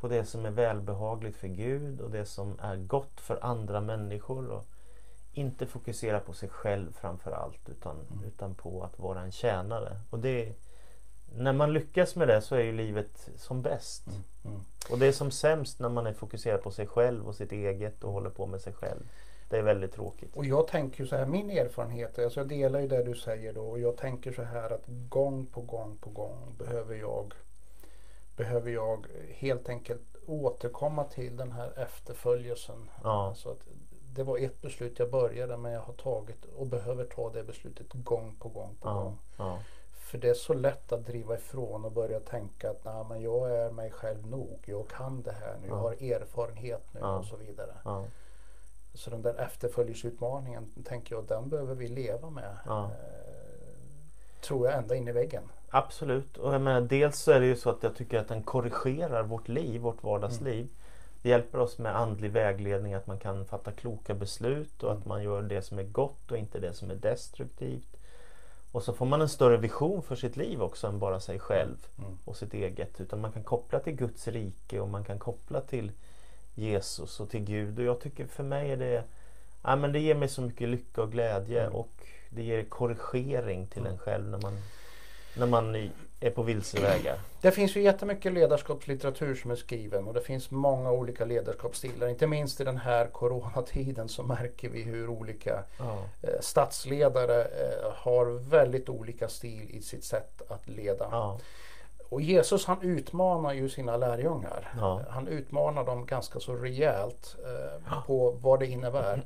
På 0.01 0.09
det 0.09 0.25
som 0.25 0.47
är 0.47 0.51
välbehagligt 0.51 1.37
för 1.37 1.49
Gud 1.49 2.01
och 2.01 2.11
det 2.11 2.27
som 2.27 2.59
är 2.61 2.77
gott 2.77 3.21
för 3.21 3.45
andra 3.45 3.81
människor. 3.81 4.51
Och 4.51 4.67
inte 5.33 5.67
fokusera 5.67 6.21
på 6.21 6.33
sig 6.33 6.49
själv 6.49 6.93
framför 6.93 7.31
allt 7.31 7.69
utan, 7.69 7.97
mm. 7.97 8.25
utan 8.25 8.55
på 8.55 8.83
att 8.83 8.99
vara 8.99 9.21
en 9.21 9.33
tjänare. 9.33 10.01
Och 10.11 10.19
det 10.19 10.55
när 11.37 11.53
man 11.53 11.73
lyckas 11.73 12.17
med 12.17 12.29
det 12.29 12.41
så 12.41 12.55
är 12.55 12.61
ju 12.61 12.73
livet 12.73 13.29
som 13.37 13.63
bäst. 13.63 14.07
Mm, 14.07 14.23
mm. 14.45 14.65
Och 14.91 14.99
det 14.99 15.07
är 15.07 15.13
som 15.13 15.31
sämst 15.31 15.81
när 15.81 15.89
man 15.89 16.07
är 16.07 16.13
fokuserad 16.13 16.63
på 16.63 16.71
sig 16.71 16.87
själv 16.87 17.29
och 17.29 17.35
sitt 17.35 17.53
eget 17.53 18.05
och 18.05 18.13
håller 18.13 18.31
på 18.31 18.47
med 18.47 18.61
sig 18.61 18.73
själv. 18.73 19.09
Det 19.51 19.59
är 19.59 19.63
väldigt 19.63 19.93
tråkigt. 19.93 20.37
Och 20.37 20.45
jag 20.45 20.67
tänker 20.67 21.05
så 21.05 21.17
här, 21.17 21.27
min 21.27 21.51
erfarenhet, 21.51 22.19
alltså 22.19 22.41
jag 22.41 22.49
delar 22.49 22.81
ju 22.81 22.89
det 22.89 23.03
du 23.03 23.15
säger 23.15 23.53
då 23.53 23.63
och 23.63 23.81
jag 23.81 23.97
tänker 23.97 24.33
så 24.33 24.43
här 24.43 24.71
att 24.71 24.85
gång 24.87 25.47
på 25.47 25.61
gång 25.61 25.97
på 26.01 26.11
gång 26.11 26.55
behöver 26.59 26.95
jag 26.95 27.35
behöver 28.37 28.71
jag 28.71 29.07
helt 29.31 29.69
enkelt 29.69 30.17
återkomma 30.27 31.05
till 31.05 31.37
den 31.37 31.53
här 31.53 31.79
efterföljelsen. 31.79 32.91
Ja. 33.03 33.27
Alltså 33.29 33.51
att 33.51 33.67
det 34.15 34.23
var 34.23 34.39
ett 34.39 34.63
beslut 34.63 34.99
jag 34.99 35.11
började 35.11 35.57
men 35.57 35.73
jag 35.73 35.81
har 35.81 35.93
tagit 35.93 36.45
och 36.45 36.67
behöver 36.67 37.05
ta 37.05 37.31
det 37.31 37.45
beslutet 37.45 37.93
gång 37.93 38.37
på 38.39 38.49
gång 38.49 38.77
på 38.81 38.89
ja. 38.89 38.95
gång. 38.95 39.19
Ja. 39.37 39.59
För 40.05 40.19
det 40.19 40.29
är 40.29 40.35
så 40.35 40.55
lätt 40.55 40.93
att 40.93 41.07
driva 41.07 41.35
ifrån 41.35 41.85
och 41.85 41.93
börja 41.93 42.21
tänka 42.21 42.71
att 42.71 42.85
Nej, 42.85 43.05
men 43.09 43.23
jag 43.23 43.51
är 43.51 43.71
mig 43.71 43.91
själv 43.91 44.27
nog. 44.27 44.59
Jag 44.65 44.89
kan 44.89 45.23
det 45.23 45.33
här 45.33 45.57
nu. 45.63 45.69
Jag 45.69 45.77
har 45.77 45.93
erfarenhet 45.93 46.87
nu 46.93 47.01
och 47.01 47.25
så 47.25 47.37
vidare. 47.37 47.75
Så 48.95 49.11
den 49.11 49.23
där 49.23 49.35
efterföljelseutmaningen 49.35 50.73
tänker 50.85 51.15
jag 51.15 51.25
den 51.25 51.49
behöver 51.49 51.75
vi 51.75 51.89
leva 51.89 52.31
med. 52.31 52.57
Eh, 52.67 52.89
tror 54.41 54.67
jag 54.67 54.79
ända 54.79 54.95
in 54.95 55.09
i 55.09 55.13
väggen. 55.13 55.43
Absolut. 55.71 56.37
Och 56.37 56.55
jag 56.55 56.61
menar, 56.61 56.81
dels 56.81 57.19
så 57.19 57.33
är 57.33 57.41
det 57.41 57.47
ju 57.47 57.57
så 57.57 57.71
att 57.71 57.83
jag 57.83 57.97
tycker 57.97 58.19
att 58.19 58.29
den 58.29 58.43
korrigerar 58.43 59.23
vårt 59.23 59.49
liv, 59.49 59.81
vårt 59.81 60.03
vardagsliv. 60.03 60.61
Mm. 60.61 60.75
Det 61.23 61.29
hjälper 61.29 61.59
oss 61.59 61.79
med 61.79 61.97
andlig 61.97 62.31
vägledning 62.31 62.95
att 62.95 63.07
man 63.07 63.19
kan 63.19 63.45
fatta 63.45 63.73
kloka 63.73 64.15
beslut 64.15 64.83
och 64.83 64.91
mm. 64.91 65.01
att 65.01 65.07
man 65.07 65.23
gör 65.23 65.43
det 65.43 65.63
som 65.63 65.79
är 65.79 65.83
gott 65.83 66.31
och 66.31 66.39
inte 66.39 66.59
det 66.59 66.73
som 66.73 66.91
är 66.91 66.95
destruktivt. 66.95 67.97
Och 68.75 68.83
så 68.83 68.93
får 68.93 69.07
man 69.07 69.21
en 69.21 69.29
större 69.29 69.57
vision 69.57 70.03
för 70.03 70.17
sitt 70.17 70.37
liv 70.37 70.63
också 70.63 70.87
än 70.87 70.99
bara 70.99 71.21
sig 71.21 71.39
själv 71.39 71.77
mm. 71.99 72.19
och 72.25 72.37
sitt 72.37 72.55
eget. 72.55 73.01
Utan 73.01 73.21
man 73.21 73.33
kan 73.33 73.43
koppla 73.43 73.81
till 73.81 73.93
Guds 73.93 74.29
rike 74.29 74.81
och 74.81 74.89
man 74.89 75.05
kan 75.05 75.19
koppla 75.19 75.61
till 75.61 75.93
Jesus 76.55 77.21
och 77.21 77.31
till 77.31 77.41
Gud. 77.41 77.79
Och 77.79 77.85
jag 77.85 78.01
tycker 78.01 78.27
för 78.27 78.43
mig 78.43 78.71
är 78.71 78.77
det 78.77 79.05
ja, 79.63 79.77
men 79.77 79.93
det 79.93 79.99
ger 79.99 80.15
mig 80.15 80.29
så 80.29 80.43
mycket 80.43 80.69
lycka 80.69 81.03
och 81.03 81.13
glädje 81.13 81.61
mm. 81.61 81.75
och 81.75 82.07
det 82.31 82.43
ger 82.43 82.65
korrigering 82.65 83.67
till 83.67 83.81
mm. 83.81 83.93
en 83.93 83.99
själv 83.99 84.29
när 84.29 84.39
man, 84.39 84.59
när 85.37 85.47
man 85.47 85.91
är 86.27 86.31
på 86.31 86.43
vilsevägar. 86.43 87.19
Det 87.41 87.51
finns 87.51 87.77
ju 87.77 87.83
jättemycket 87.83 88.33
ledarskapslitteratur 88.33 89.35
som 89.35 89.51
är 89.51 89.57
skriven 89.57 90.09
och 90.09 90.15
det 90.15 90.21
finns 90.21 90.51
många 90.51 90.91
olika 90.91 91.25
ledarskapsstilar. 91.25 92.09
Inte 92.09 92.27
minst 92.27 92.61
i 92.61 92.65
den 92.65 92.77
här 92.77 93.07
coronatiden 93.07 94.09
så 94.09 94.23
märker 94.23 94.69
vi 94.69 94.83
hur 94.83 95.09
olika 95.09 95.65
ja. 95.79 95.99
eh, 96.23 96.41
statsledare 96.41 97.45
eh, 97.45 97.93
har 97.95 98.27
väldigt 98.51 98.89
olika 98.89 99.29
stil 99.29 99.71
i 99.71 99.83
sitt 99.83 100.05
sätt 100.05 100.43
att 100.49 100.69
leda. 100.69 101.09
Ja. 101.11 101.39
Och 102.09 102.21
Jesus 102.21 102.67
han 102.67 102.83
utmanar 102.83 103.53
ju 103.53 103.69
sina 103.69 103.97
lärjungar. 103.97 104.75
Ja. 104.77 105.01
Han 105.09 105.29
utmanar 105.29 105.85
dem 105.85 106.07
ganska 106.07 106.41
så 106.41 106.55
rejält 106.55 107.37
eh, 107.45 108.03
på 108.07 108.31
vad 108.31 108.61
det 108.61 108.67
innebär. 108.67 109.23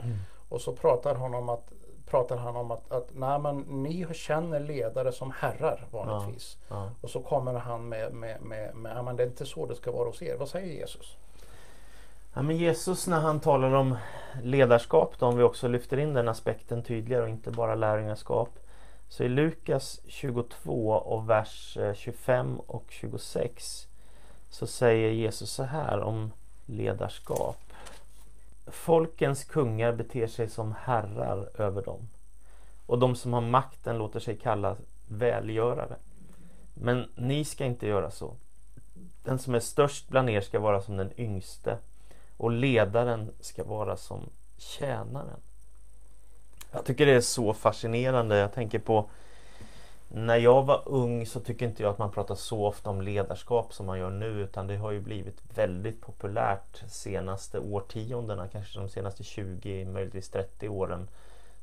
Och 0.48 0.60
så 0.60 0.72
pratar 0.72 1.14
han 1.14 1.34
om 1.34 1.48
att 1.48 1.72
pratar 2.10 2.36
han 2.36 2.56
om 2.56 2.70
att, 2.70 2.92
att 2.92 3.08
nej, 3.14 3.38
men 3.38 3.58
ni 3.58 4.06
känner 4.14 4.60
ledare 4.60 5.12
som 5.12 5.32
herrar 5.38 5.86
vanligtvis. 5.90 6.58
Ja, 6.68 6.76
ja. 6.76 6.90
Och 7.00 7.10
så 7.10 7.20
kommer 7.20 7.54
han 7.54 7.88
med, 7.88 8.12
med, 8.12 8.42
med, 8.42 8.74
med 8.74 9.04
men 9.04 9.16
det 9.16 9.22
är 9.22 9.26
inte 9.26 9.46
så 9.46 9.66
det 9.66 9.74
ska 9.74 9.92
vara 9.92 10.08
hos 10.08 10.22
er. 10.22 10.36
Vad 10.36 10.48
säger 10.48 10.74
Jesus? 10.74 11.16
Ja, 12.34 12.42
men 12.42 12.56
Jesus 12.56 13.06
när 13.06 13.20
han 13.20 13.40
talar 13.40 13.72
om 13.74 13.96
ledarskap, 14.42 15.14
då, 15.18 15.26
om 15.26 15.36
vi 15.36 15.42
också 15.42 15.68
lyfter 15.68 15.96
in 15.96 16.14
den 16.14 16.28
aspekten 16.28 16.82
tydligare 16.82 17.22
och 17.22 17.28
inte 17.28 17.50
bara 17.50 17.74
lärjungaskap. 17.74 18.48
Så 19.08 19.24
i 19.24 19.28
Lukas 19.28 20.00
22 20.08 20.90
och 20.90 21.30
vers 21.30 21.78
25 21.94 22.52
eh, 22.52 22.60
och 22.66 22.84
26 22.88 23.88
så 24.50 24.66
säger 24.66 25.10
Jesus 25.10 25.50
så 25.50 25.62
här 25.62 26.00
om 26.00 26.32
ledarskap. 26.66 27.67
Folkens 28.70 29.44
kungar 29.44 29.92
beter 29.92 30.26
sig 30.26 30.48
som 30.48 30.74
herrar 30.80 31.50
över 31.54 31.82
dem 31.82 32.08
och 32.86 32.98
de 32.98 33.16
som 33.16 33.32
har 33.32 33.40
makten 33.40 33.98
låter 33.98 34.20
sig 34.20 34.36
kalla 34.36 34.76
välgörare. 35.08 35.96
Men 36.74 37.10
ni 37.14 37.44
ska 37.44 37.64
inte 37.64 37.86
göra 37.86 38.10
så. 38.10 38.36
Den 39.24 39.38
som 39.38 39.54
är 39.54 39.60
störst 39.60 40.08
bland 40.08 40.30
er 40.30 40.40
ska 40.40 40.60
vara 40.60 40.80
som 40.80 40.96
den 40.96 41.20
yngste 41.20 41.78
och 42.36 42.50
ledaren 42.50 43.30
ska 43.40 43.64
vara 43.64 43.96
som 43.96 44.30
tjänaren. 44.56 45.40
Jag 46.72 46.84
tycker 46.84 47.06
det 47.06 47.12
är 47.12 47.20
så 47.20 47.54
fascinerande. 47.54 48.36
Jag 48.36 48.52
tänker 48.52 48.78
på 48.78 49.10
när 50.08 50.36
jag 50.36 50.62
var 50.62 50.82
ung 50.86 51.26
så 51.26 51.40
tycker 51.40 51.66
inte 51.66 51.82
jag 51.82 51.90
att 51.90 51.98
man 51.98 52.10
pratar 52.10 52.34
så 52.34 52.66
ofta 52.66 52.90
om 52.90 53.02
ledarskap 53.02 53.72
som 53.72 53.86
man 53.86 53.98
gör 53.98 54.10
nu 54.10 54.26
utan 54.26 54.66
det 54.66 54.76
har 54.76 54.90
ju 54.90 55.00
blivit 55.00 55.42
väldigt 55.54 56.00
populärt 56.00 56.82
senaste 56.88 57.58
årtiondena, 57.58 58.48
kanske 58.48 58.78
de 58.78 58.88
senaste 58.88 59.24
20, 59.24 59.84
möjligtvis 59.84 60.28
30 60.28 60.68
åren. 60.68 61.08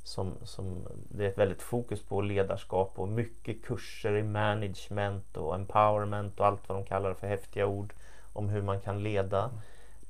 Som, 0.04 0.34
som 0.44 0.88
det 1.10 1.26
är 1.26 1.30
ett 1.30 1.38
väldigt 1.38 1.62
fokus 1.62 2.02
på 2.02 2.22
ledarskap 2.22 3.00
och 3.00 3.08
mycket 3.08 3.66
kurser 3.66 4.16
i 4.16 4.24
management 4.24 5.38
och 5.38 5.56
empowerment 5.56 6.40
och 6.40 6.46
allt 6.46 6.70
vad 6.70 6.78
de 6.78 6.86
kallar 6.86 7.14
för 7.14 7.28
häftiga 7.28 7.66
ord 7.68 7.94
om 8.34 8.50
hur 8.50 8.62
man 8.62 8.80
kan 8.80 9.04
leda. 9.04 9.52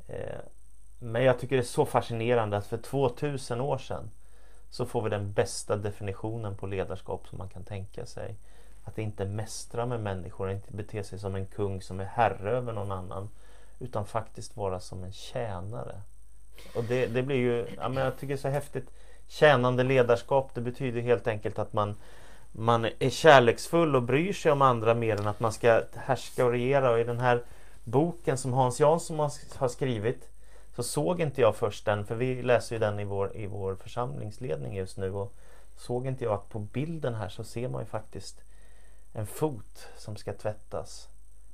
Eh, 0.07 0.39
men 0.99 1.23
jag 1.23 1.39
tycker 1.39 1.55
det 1.55 1.61
är 1.61 1.63
så 1.63 1.85
fascinerande 1.85 2.57
att 2.57 2.67
för 2.67 2.77
2000 2.77 3.61
år 3.61 3.77
sedan 3.77 4.11
så 4.69 4.85
får 4.85 5.01
vi 5.01 5.09
den 5.09 5.33
bästa 5.33 5.75
definitionen 5.75 6.55
på 6.55 6.67
ledarskap 6.67 7.27
som 7.27 7.37
man 7.37 7.49
kan 7.49 7.63
tänka 7.63 8.05
sig. 8.05 8.35
Att 8.83 8.97
inte 8.97 9.25
mästra 9.25 9.85
med 9.85 9.99
människor, 9.99 10.51
inte 10.51 10.71
bete 10.71 11.03
sig 11.03 11.19
som 11.19 11.35
en 11.35 11.45
kung 11.45 11.81
som 11.81 11.99
är 11.99 12.05
herre 12.05 12.51
över 12.51 12.73
någon 12.73 12.91
annan. 12.91 13.29
Utan 13.79 14.05
faktiskt 14.05 14.57
vara 14.57 14.79
som 14.79 15.03
en 15.03 15.13
tjänare. 15.13 16.01
Och 16.75 16.83
det, 16.83 17.07
det 17.07 17.23
blir 17.23 17.35
ju, 17.35 17.67
ja, 17.77 17.89
men 17.89 18.03
jag 18.03 18.13
tycker 18.13 18.27
det 18.27 18.33
är 18.33 18.37
så 18.37 18.47
häftigt. 18.47 18.91
Tjänande 19.27 19.83
ledarskap 19.83 20.51
det 20.53 20.61
betyder 20.61 21.01
helt 21.01 21.27
enkelt 21.27 21.59
att 21.59 21.73
man, 21.73 21.95
man 22.51 22.85
är 22.99 23.09
kärleksfull 23.09 23.95
och 23.95 24.03
bryr 24.03 24.33
sig 24.33 24.51
om 24.51 24.61
andra 24.61 24.93
mer 24.93 25.19
än 25.19 25.27
att 25.27 25.39
man 25.39 25.53
ska 25.53 25.83
härska 25.95 26.45
och 26.45 26.51
regera. 26.51 26.91
Och 26.91 26.99
i 26.99 27.03
den 27.03 27.19
här 27.19 27.43
boken 27.83 28.37
som 28.37 28.53
Hans 28.53 28.79
Jansson 28.79 29.29
har 29.55 29.67
skrivit 29.67 30.29
så 30.75 30.83
såg 30.83 31.21
inte 31.21 31.41
jag 31.41 31.55
först 31.55 31.85
den, 31.85 32.05
för 32.05 32.15
vi 32.15 32.41
läser 32.41 32.75
ju 32.75 32.79
den 32.79 32.99
i 32.99 33.03
vår, 33.03 33.37
i 33.37 33.47
vår 33.47 33.75
församlingsledning 33.75 34.75
just 34.75 34.97
nu 34.97 35.13
och 35.13 35.33
såg 35.75 36.07
inte 36.07 36.23
jag 36.23 36.33
att 36.33 36.49
på 36.49 36.59
bilden 36.59 37.15
här 37.15 37.29
så 37.29 37.43
ser 37.43 37.67
man 37.67 37.81
ju 37.81 37.85
faktiskt 37.85 38.41
en 39.13 39.27
fot 39.27 39.87
som 39.97 40.15
ska 40.15 40.33
tvättas 40.33 41.09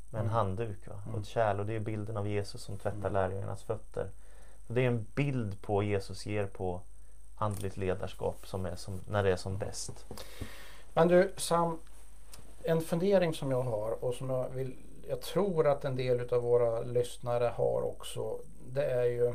med 0.10 0.20
en 0.20 0.26
mm. 0.26 0.36
handduk 0.36 0.88
va? 0.88 1.02
och 1.14 1.20
ett 1.20 1.26
kärl 1.26 1.60
och 1.60 1.66
det 1.66 1.76
är 1.76 1.80
bilden 1.80 2.18
av 2.18 2.28
Jesus 2.28 2.62
som 2.62 2.78
tvättar 2.78 3.10
mm. 3.10 3.14
lärjungarnas 3.14 3.64
fötter. 3.64 4.10
Det 4.68 4.82
är 4.82 4.88
en 4.88 5.06
bild 5.16 5.62
på 5.62 5.84
Jesus 5.84 6.26
ger 6.26 6.46
på 6.46 6.82
andligt 7.38 7.78
ledarskap 7.78 8.48
som 8.48 8.66
är 8.66 8.76
som, 8.76 9.00
när 9.10 9.24
det 9.24 9.32
är 9.32 9.36
som 9.36 9.58
bäst. 9.58 10.06
Men 10.94 11.08
du 11.08 11.34
Sam, 11.38 11.80
en 12.64 12.82
fundering 12.82 13.34
som 13.34 13.52
jag 13.52 13.62
har 13.62 14.04
och 14.04 14.14
som 14.14 14.30
jag 14.30 14.50
vill 14.50 14.76
jag 15.10 15.22
tror 15.22 15.68
att 15.68 15.86
en 15.86 15.96
del 15.96 16.34
av 16.34 16.42
våra 16.42 16.82
lyssnare 16.82 17.54
har 17.56 17.82
också. 17.82 18.40
Det 18.70 18.86
är 18.86 19.06
ju 19.06 19.34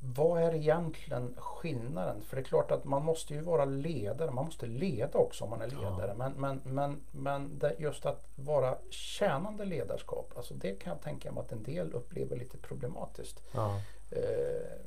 vad 0.00 0.42
är 0.42 0.54
egentligen 0.54 1.34
skillnaden? 1.38 2.22
För 2.22 2.36
det 2.36 2.42
är 2.42 2.44
klart 2.44 2.70
att 2.70 2.84
man 2.84 3.04
måste 3.04 3.34
ju 3.34 3.40
vara 3.40 3.64
ledare. 3.64 4.30
Man 4.30 4.44
måste 4.44 4.66
leda 4.66 5.18
också 5.18 5.44
om 5.44 5.50
man 5.50 5.62
är 5.62 5.66
ledare. 5.66 6.08
Ja. 6.08 6.14
Men, 6.14 6.32
men, 6.32 6.60
men, 6.64 7.00
men 7.10 7.72
just 7.78 8.06
att 8.06 8.24
vara 8.34 8.78
tjänande 8.90 9.64
ledarskap, 9.64 10.32
alltså 10.36 10.54
det 10.54 10.74
kan 10.74 10.92
jag 10.92 11.02
tänka 11.02 11.32
mig 11.32 11.40
att 11.40 11.52
en 11.52 11.62
del 11.62 11.92
upplever 11.92 12.36
lite 12.36 12.58
problematiskt. 12.58 13.42
Ja. 13.52 13.80
Eh, 14.10 14.78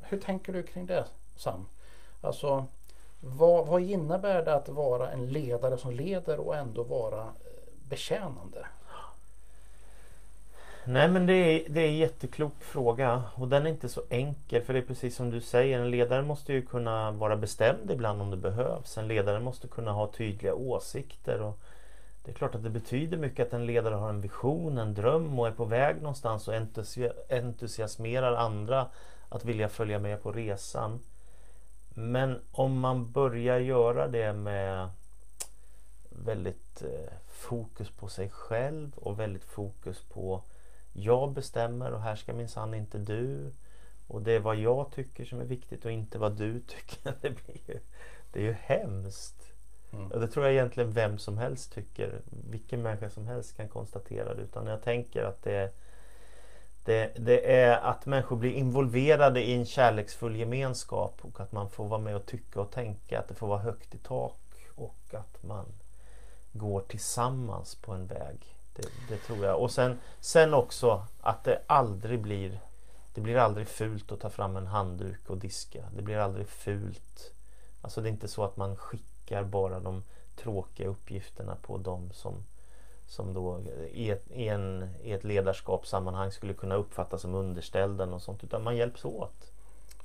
hur 0.00 0.20
tänker 0.20 0.52
du 0.52 0.62
kring 0.62 0.86
det 0.86 1.04
Sam? 1.36 1.66
Alltså 2.20 2.66
vad, 3.20 3.66
vad 3.66 3.82
innebär 3.82 4.42
det 4.42 4.54
att 4.54 4.68
vara 4.68 5.10
en 5.10 5.26
ledare 5.26 5.78
som 5.78 5.90
leder 5.90 6.40
och 6.40 6.56
ändå 6.56 6.82
vara 6.82 7.22
eh, 7.22 7.28
betjänande? 7.88 8.66
Nej 10.88 11.08
men 11.08 11.26
det 11.26 11.32
är, 11.32 11.68
det 11.68 11.80
är 11.80 11.88
en 11.88 11.96
jätteklok 11.96 12.52
fråga 12.60 13.22
och 13.34 13.48
den 13.48 13.66
är 13.66 13.70
inte 13.70 13.88
så 13.88 14.02
enkel 14.10 14.62
för 14.62 14.72
det 14.72 14.78
är 14.78 14.82
precis 14.82 15.16
som 15.16 15.30
du 15.30 15.40
säger 15.40 15.78
en 15.78 15.90
ledare 15.90 16.22
måste 16.22 16.52
ju 16.52 16.62
kunna 16.62 17.10
vara 17.10 17.36
bestämd 17.36 17.90
ibland 17.90 18.22
om 18.22 18.30
det 18.30 18.36
behövs. 18.36 18.98
En 18.98 19.08
ledare 19.08 19.40
måste 19.40 19.68
kunna 19.68 19.92
ha 19.92 20.12
tydliga 20.12 20.54
åsikter 20.54 21.42
och 21.42 21.58
det 22.24 22.30
är 22.30 22.34
klart 22.34 22.54
att 22.54 22.62
det 22.62 22.70
betyder 22.70 23.16
mycket 23.16 23.46
att 23.46 23.52
en 23.52 23.66
ledare 23.66 23.94
har 23.94 24.08
en 24.08 24.20
vision, 24.20 24.78
en 24.78 24.94
dröm 24.94 25.38
och 25.38 25.46
är 25.46 25.52
på 25.52 25.64
väg 25.64 25.96
någonstans 25.96 26.48
och 26.48 26.54
entusiasmerar 27.30 28.32
andra 28.32 28.86
att 29.28 29.44
vilja 29.44 29.68
följa 29.68 29.98
med 29.98 30.22
på 30.22 30.32
resan. 30.32 31.00
Men 31.94 32.40
om 32.52 32.80
man 32.80 33.12
börjar 33.12 33.58
göra 33.58 34.08
det 34.08 34.32
med 34.32 34.88
väldigt 36.10 36.82
eh, 36.82 37.12
fokus 37.28 37.90
på 37.90 38.08
sig 38.08 38.30
själv 38.30 38.92
och 38.96 39.20
väldigt 39.20 39.44
fokus 39.44 40.02
på 40.02 40.42
jag 40.98 41.32
bestämmer 41.32 41.92
och 41.92 42.00
här 42.00 42.16
ska 42.16 42.32
minsann 42.32 42.74
inte 42.74 42.98
du. 42.98 43.52
Och 44.06 44.22
det 44.22 44.32
är 44.32 44.40
vad 44.40 44.56
jag 44.56 44.90
tycker 44.90 45.24
som 45.24 45.40
är 45.40 45.44
viktigt 45.44 45.84
och 45.84 45.90
inte 45.90 46.18
vad 46.18 46.36
du 46.36 46.60
tycker. 46.66 47.12
Det, 47.20 47.30
blir 47.30 47.60
ju, 47.66 47.80
det 48.32 48.38
är 48.38 48.44
ju 48.44 48.52
hemskt. 48.52 49.52
Mm. 49.92 50.12
Och 50.12 50.20
det 50.20 50.28
tror 50.28 50.44
jag 50.44 50.54
egentligen 50.54 50.92
vem 50.92 51.18
som 51.18 51.38
helst 51.38 51.72
tycker. 51.72 52.20
Vilken 52.50 52.82
människa 52.82 53.10
som 53.10 53.26
helst 53.26 53.56
kan 53.56 53.68
konstatera 53.68 54.34
det. 54.34 54.42
Utan 54.42 54.66
jag 54.66 54.82
tänker 54.82 55.24
att 55.24 55.42
det, 55.42 55.72
det, 56.84 57.12
det 57.16 57.54
är 57.54 57.76
att 57.76 58.06
människor 58.06 58.36
blir 58.36 58.52
involverade 58.52 59.42
i 59.42 59.54
en 59.54 59.66
kärleksfull 59.66 60.36
gemenskap 60.36 61.18
och 61.22 61.40
att 61.40 61.52
man 61.52 61.70
får 61.70 61.88
vara 61.88 62.00
med 62.00 62.16
och 62.16 62.26
tycka 62.26 62.60
och 62.60 62.70
tänka. 62.70 63.18
Att 63.18 63.28
det 63.28 63.34
får 63.34 63.46
vara 63.46 63.58
högt 63.58 63.94
i 63.94 63.98
tak 63.98 64.40
och 64.74 65.14
att 65.14 65.42
man 65.42 65.66
går 66.52 66.80
tillsammans 66.80 67.74
på 67.74 67.92
en 67.92 68.06
väg. 68.06 68.55
Det, 68.76 68.88
det, 69.08 69.16
tror 69.16 69.44
jag. 69.44 69.60
Och 69.62 69.70
sen, 69.70 69.98
sen 70.20 70.54
också 70.54 71.06
att 71.20 71.44
det 71.44 71.62
aldrig 71.66 72.20
blir 72.20 72.60
Det 73.14 73.20
blir 73.20 73.36
aldrig 73.36 73.68
fult 73.68 74.12
att 74.12 74.20
ta 74.20 74.30
fram 74.30 74.56
en 74.56 74.66
handduk 74.66 75.30
och 75.30 75.38
diska. 75.38 75.84
Det 75.96 76.02
blir 76.02 76.16
aldrig 76.16 76.48
fult. 76.48 77.32
Alltså 77.82 78.00
det 78.00 78.08
är 78.08 78.10
inte 78.10 78.28
så 78.28 78.44
att 78.44 78.56
man 78.56 78.76
skickar 78.76 79.44
bara 79.44 79.80
de 79.80 80.02
tråkiga 80.36 80.88
uppgifterna 80.88 81.56
på 81.62 81.78
de 81.78 82.12
som 82.12 82.44
som 83.06 83.34
då 83.34 83.60
i 83.92 84.10
ett, 84.10 84.30
i, 84.30 84.48
en, 84.48 84.88
i 85.02 85.12
ett 85.12 85.24
ledarskapssammanhang 85.24 86.32
skulle 86.32 86.54
kunna 86.54 86.74
uppfattas 86.74 87.22
som 87.22 87.34
underställda 87.34 88.04
och 88.04 88.22
sånt. 88.22 88.44
Utan 88.44 88.62
man 88.62 88.76
hjälps 88.76 89.04
åt. 89.04 89.52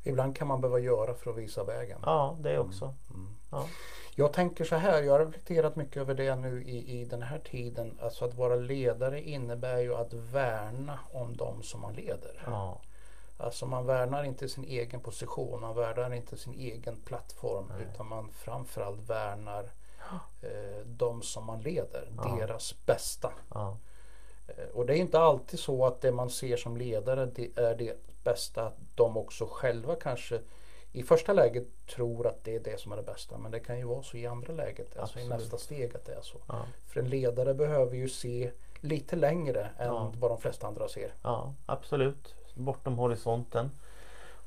Ibland 0.04 0.36
kan 0.36 0.48
man 0.48 0.62
behöva 0.62 0.80
göra 0.80 1.14
för 1.14 1.32
att 1.32 1.38
visa 1.38 1.64
vägen. 1.64 2.00
Ja, 2.06 2.38
det 2.42 2.60
också. 2.60 2.86
Mm. 2.86 2.98
Mm. 3.10 3.36
Ja. 3.52 3.68
Jag 4.16 4.34
tänker 4.34 4.66
så 4.66 4.76
här, 4.76 5.04
jag 5.04 5.12
har 5.12 5.26
reflekterat 5.26 5.76
mycket 5.76 5.98
över 5.98 6.14
det 6.14 6.36
nu 6.36 6.64
i, 6.64 7.02
i 7.02 7.06
den 7.06 7.22
här 7.22 7.40
tiden. 7.40 8.00
Alltså 8.02 8.26
att 8.26 8.34
vara 8.34 8.56
ledare 8.56 9.22
innebär 9.22 9.78
ju 9.78 9.96
att 9.96 10.14
värna 10.14 11.00
om 11.12 11.38
de 11.38 11.64
som 11.64 11.82
man 11.82 11.94
leder. 11.94 12.44
Ja. 12.46 12.82
Alltså 13.38 13.66
man 13.66 13.86
värnar 13.86 14.24
inte 14.24 14.50
sin 14.50 14.64
egen 14.64 15.00
position, 15.00 15.62
man 15.62 15.76
värnar 15.76 16.14
inte 16.14 16.38
sin 16.38 16.54
egen 16.54 16.96
plattform 16.96 17.66
Nej. 17.78 17.88
utan 17.94 18.08
man 18.08 18.32
framförallt 18.32 19.10
värnar 19.10 19.72
eh, 20.42 20.86
de 20.86 21.22
som 21.22 21.46
man 21.46 21.62
leder, 21.62 22.12
ja. 22.18 22.38
deras 22.40 22.86
bästa. 22.86 23.32
Ja. 23.54 23.78
Eh, 24.48 24.70
och 24.74 24.86
det 24.86 24.94
är 24.94 24.98
inte 24.98 25.20
alltid 25.20 25.60
så 25.60 25.86
att 25.86 26.02
det 26.02 26.12
man 26.12 26.30
ser 26.30 26.58
som 26.58 26.78
ledare 26.78 27.26
det 27.26 27.50
är 27.56 27.76
det 27.76 27.98
bästa 28.24 28.66
att 28.66 28.78
de 28.96 29.18
också 29.18 29.48
själva 29.52 29.96
kanske 29.96 30.42
i 30.94 31.04
första 31.04 31.34
läget 31.34 31.86
tror 31.96 32.28
att 32.28 32.44
det 32.44 32.56
är 32.56 32.60
det 32.60 32.80
som 32.80 32.92
är 32.92 32.96
det 32.96 33.04
bästa. 33.04 33.38
Men 33.38 33.52
det 33.52 33.60
kan 33.60 33.78
ju 33.78 33.86
vara 33.86 34.04
så 34.04 34.18
i 34.18 34.28
andra 34.28 34.54
läget, 34.54 34.98
alltså 34.98 35.20
i 35.20 35.28
nästa 35.28 35.58
steg 35.58 35.96
att 35.96 36.06
det 36.06 36.14
är 36.14 36.22
så. 36.22 36.38
Ja. 36.48 36.66
För 36.88 37.00
en 37.00 37.10
ledare 37.10 37.54
behöver 37.54 37.96
ju 37.96 38.10
se 38.10 38.52
lite 38.82 39.16
längre 39.16 39.70
än 39.78 39.88
ja. 39.88 40.14
vad 40.20 40.32
de 40.32 40.42
flesta 40.42 40.68
andra 40.68 40.88
ser. 40.88 41.14
Ja, 41.22 41.54
absolut. 41.66 42.36
Bortom 42.56 42.98
horisonten. 42.98 43.72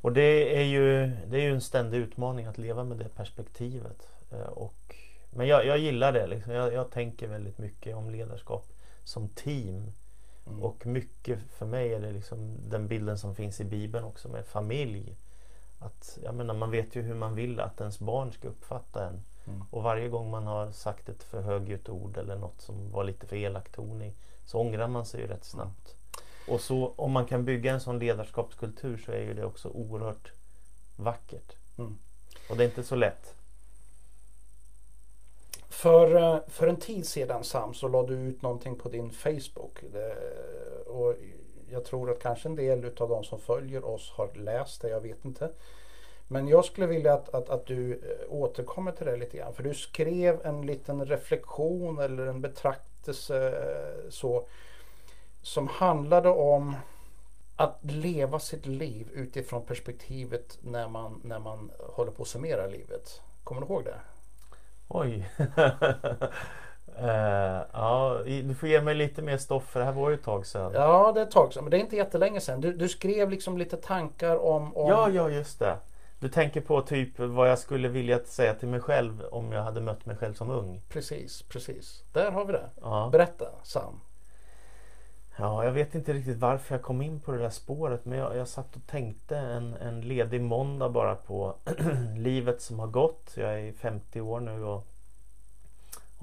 Och 0.01 0.13
det 0.13 0.59
är 0.59 0.65
ju, 0.65 1.11
det 1.27 1.37
är 1.37 1.43
ju 1.43 1.53
en 1.53 1.61
ständig 1.61 1.99
utmaning 1.99 2.47
att 2.47 2.59
leva 2.59 2.85
med 2.85 2.99
det 2.99 3.09
perspektivet. 3.09 4.09
Eh, 4.31 4.39
och, 4.39 4.97
men 5.31 5.47
jag, 5.47 5.67
jag 5.67 5.79
gillar 5.79 6.13
det. 6.13 6.27
Liksom. 6.27 6.53
Jag, 6.53 6.73
jag, 6.73 6.91
tänker 6.91 7.29
väldigt 7.29 7.59
mycket 7.59 7.97
om 7.97 8.11
ledarskap 8.11 8.67
som 9.05 9.29
team. 9.29 9.93
Mm. 10.47 10.63
Och 10.63 10.87
mycket 10.87 11.39
för 11.51 11.67
mig 11.67 11.95
är 11.95 12.01
det 12.01 12.13
liksom 12.13 12.57
den 12.69 12.89
bilden 12.89 13.19
som 13.19 13.35
finns 13.35 13.61
i 13.61 13.65
Bibeln 13.65 14.05
också 14.05 14.29
med 14.29 14.47
familj. 14.47 15.17
Att, 15.85 16.19
jag 16.23 16.35
menar, 16.35 16.55
man 16.55 16.71
vet 16.71 16.97
ju 16.97 17.03
hur 17.03 17.15
man 17.15 17.35
vill 17.35 17.61
att 17.61 17.81
ens 17.81 17.99
barn 17.99 18.33
ska 18.33 18.49
uppfatta 18.49 19.07
en. 19.07 19.23
Mm. 19.47 19.65
Och 19.71 19.83
varje 19.83 20.09
gång 20.09 20.31
man 20.31 20.47
har 20.47 20.71
sagt 20.71 21.09
ett 21.09 21.23
för 21.23 21.43
högljutt 21.43 21.89
ord 21.89 22.17
eller 22.17 22.37
något 22.37 22.61
som 22.61 22.91
var 22.93 23.05
lite 23.05 23.27
för 23.27 23.37
elak 23.37 23.73
toning 23.73 24.15
så 24.45 24.59
ångrar 24.59 24.89
man 24.89 25.07
sig 25.07 25.21
ju 25.21 25.27
rätt 25.27 25.45
snabbt. 25.45 25.97
Mm. 25.97 26.55
Och 26.55 26.61
så 26.61 26.93
om 26.97 27.13
man 27.13 27.27
kan 27.27 27.45
bygga 27.45 27.73
en 27.73 27.81
sån 27.81 27.99
ledarskapskultur 27.99 28.97
så 28.97 29.13
är 29.13 29.21
ju 29.21 29.35
det 29.35 29.45
också 29.45 29.69
oerhört 29.69 30.33
vackert. 30.97 31.57
Mm. 31.79 31.99
Och 32.51 32.57
det 32.57 32.65
är 32.65 32.69
inte 32.69 32.85
så 32.85 32.97
lätt. 32.97 33.35
För, 35.69 36.17
eh, 36.17 36.41
för 36.49 36.67
en 36.67 36.77
tid 36.77 37.07
sedan 37.07 37.45
Sam 37.45 37.75
så 37.75 37.89
la 37.89 38.03
du 38.03 38.15
ut 38.15 38.43
någonting 38.43 38.77
på 38.77 38.89
din 38.89 39.11
Facebook. 39.11 39.85
Det, 39.93 40.17
och 40.87 41.15
jag 41.71 41.85
tror 41.85 42.11
att 42.11 42.23
kanske 42.23 42.49
en 42.49 42.57
del 42.57 42.85
av 42.99 43.09
de 43.09 43.25
som 43.25 43.39
följer 43.39 43.85
oss 43.85 44.13
har 44.17 44.35
läst 44.35 44.83
det, 44.83 44.89
jag 44.89 45.01
vet 45.01 45.25
inte. 45.25 45.51
Men 46.29 46.49
jag 46.49 46.65
skulle 46.65 46.87
vilja 46.87 47.15
att, 47.15 47.35
att, 47.35 47.51
att 47.51 47.67
du 47.67 47.93
eh, 47.93 47.99
återkommer 48.29 48.93
till 48.93 49.07
det 49.07 49.17
lite 49.17 49.37
grann. 49.37 49.55
För 49.55 49.63
du 49.63 49.75
skrev 49.75 50.47
en 50.47 50.67
liten 50.67 51.07
reflektion 51.07 51.99
eller 51.99 52.27
en 52.27 52.41
betraktelse 52.41 53.49
eh, 53.49 54.11
så, 54.11 54.47
som 55.43 55.69
handlade 55.69 56.29
om 56.29 56.77
att 57.57 57.79
leva 57.83 58.39
sitt 58.39 58.67
liv 58.67 59.09
utifrån 59.13 59.67
perspektivet 59.67 60.59
när 60.63 60.89
man, 60.89 61.21
när 61.25 61.39
man 61.39 61.71
håller 61.79 62.13
på 62.13 62.23
att 62.23 62.29
summera 62.29 62.67
livet. 62.67 63.21
Kommer 63.45 63.61
du 63.61 63.67
ihåg 63.67 63.85
det? 63.85 64.01
Oj! 64.89 65.31
Uh, 67.03 67.63
ja, 67.73 68.19
du 68.25 68.55
får 68.55 68.69
ge 68.69 68.81
mig 68.81 68.95
lite 68.95 69.23
mer 69.23 69.37
stoff 69.37 69.65
för 69.65 69.81
det 69.81 69.87
här 69.87 69.93
var 69.93 70.09
ju 70.11 70.15
ett 70.15 70.23
tag 70.23 70.47
sedan. 70.47 70.73
Ja, 70.75 71.13
det 71.13 71.21
är 71.21 71.25
ett 71.25 71.31
tag 71.31 71.53
sedan. 71.53 71.65
Men 71.65 71.71
det 71.71 71.77
är 71.77 71.81
inte 71.81 71.97
jättelänge 71.97 72.41
sedan. 72.41 72.61
Du, 72.61 72.73
du 72.73 72.89
skrev 72.89 73.31
liksom 73.31 73.59
lite 73.59 73.77
tankar 73.77 74.37
om, 74.37 74.77
om... 74.77 74.91
Ja, 74.91 75.11
ja, 75.11 75.31
just 75.31 75.59
det. 75.59 75.77
Du 76.21 76.29
tänker 76.29 76.61
på 76.61 76.83
typ 76.83 77.19
vad 77.19 77.51
jag 77.51 77.59
skulle 77.59 77.89
vilja 77.89 78.19
säga 78.25 78.55
till 78.55 78.69
mig 78.69 78.81
själv 78.81 79.23
om 79.31 79.53
jag 79.53 79.63
hade 79.63 79.81
mött 79.81 80.07
mig 80.07 80.17
själv 80.17 80.35
som 80.35 80.51
ung. 80.51 80.83
Precis, 80.89 81.43
precis. 81.43 82.05
Där 82.13 82.31
har 82.31 82.45
vi 82.45 82.53
det. 82.53 82.71
Ja. 82.81 83.09
Berätta, 83.13 83.47
Sam. 83.63 84.01
Ja, 85.37 85.65
jag 85.65 85.73
vet 85.73 85.95
inte 85.95 86.13
riktigt 86.13 86.39
varför 86.39 86.75
jag 86.75 86.83
kom 86.83 87.03
in 87.03 87.21
på 87.21 87.33
det 87.33 87.39
där 87.39 87.51
spåret. 87.51 88.05
Men 88.05 88.19
jag, 88.19 88.37
jag 88.37 88.49
satt 88.49 88.77
och 88.77 88.87
tänkte 88.87 89.37
en, 89.37 89.75
en 89.75 90.01
ledig 90.01 90.41
måndag 90.41 90.89
bara 90.89 91.15
på 91.15 91.55
livet 92.17 92.63
som 92.63 92.79
har 92.79 92.87
gått. 92.87 93.33
Jag 93.37 93.61
är 93.61 93.73
50 93.73 94.21
år 94.21 94.41
nu 94.41 94.65
och 94.65 94.87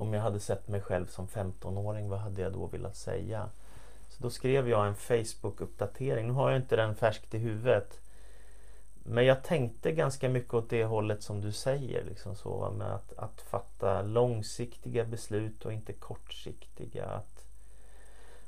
om 0.01 0.13
jag 0.13 0.21
hade 0.21 0.39
sett 0.39 0.67
mig 0.67 0.81
själv 0.81 1.07
som 1.07 1.27
15-åring, 1.27 2.09
vad 2.09 2.19
hade 2.19 2.41
jag 2.41 2.53
då 2.53 2.65
velat 2.65 2.95
säga? 2.95 3.49
Så 4.07 4.23
då 4.23 4.29
skrev 4.29 4.69
jag 4.69 4.87
en 4.87 4.95
Facebook-uppdatering. 4.95 6.27
Nu 6.27 6.33
har 6.33 6.51
jag 6.51 6.59
inte 6.59 6.75
den 6.75 6.95
färskt 6.95 7.33
i 7.33 7.37
huvudet. 7.37 7.99
Men 9.03 9.25
jag 9.25 9.43
tänkte 9.43 9.91
ganska 9.91 10.29
mycket 10.29 10.53
åt 10.53 10.69
det 10.69 10.85
hållet 10.85 11.23
som 11.23 11.41
du 11.41 11.51
säger. 11.51 12.03
Liksom 12.03 12.35
så, 12.35 12.73
med 12.77 12.93
att, 12.93 13.13
att 13.17 13.41
fatta 13.41 14.01
långsiktiga 14.01 15.05
beslut 15.05 15.65
och 15.65 15.73
inte 15.73 15.93
kortsiktiga. 15.93 17.05
Att, 17.05 17.45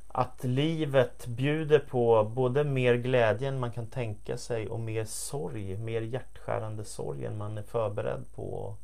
att 0.07 0.43
livet 0.43 1.27
bjuder 1.27 1.79
på 1.79 2.23
både 2.23 2.63
mer 2.63 2.95
glädje 2.95 3.47
än 3.47 3.59
man 3.59 3.71
kan 3.71 3.87
tänka 3.87 4.37
sig 4.37 4.67
och 4.67 4.79
mer 4.79 5.05
sorg, 5.05 5.77
mer 5.77 6.01
hjärtskärande 6.01 6.83
sorg 6.83 7.25
än 7.25 7.37
man 7.37 7.57
är 7.57 7.63
förberedd 7.63 8.25
på. 8.35 8.75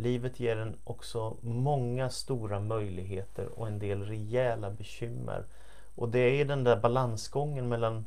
Livet 0.00 0.40
ger 0.40 0.56
en 0.56 0.76
också 0.84 1.36
många 1.40 2.10
stora 2.10 2.60
möjligheter 2.60 3.48
och 3.58 3.66
en 3.66 3.78
del 3.78 4.04
rejäla 4.04 4.70
bekymmer. 4.70 5.44
Och 5.94 6.08
det 6.08 6.40
är 6.40 6.44
den 6.44 6.64
där 6.64 6.76
balansgången 6.76 7.68
mellan 7.68 8.04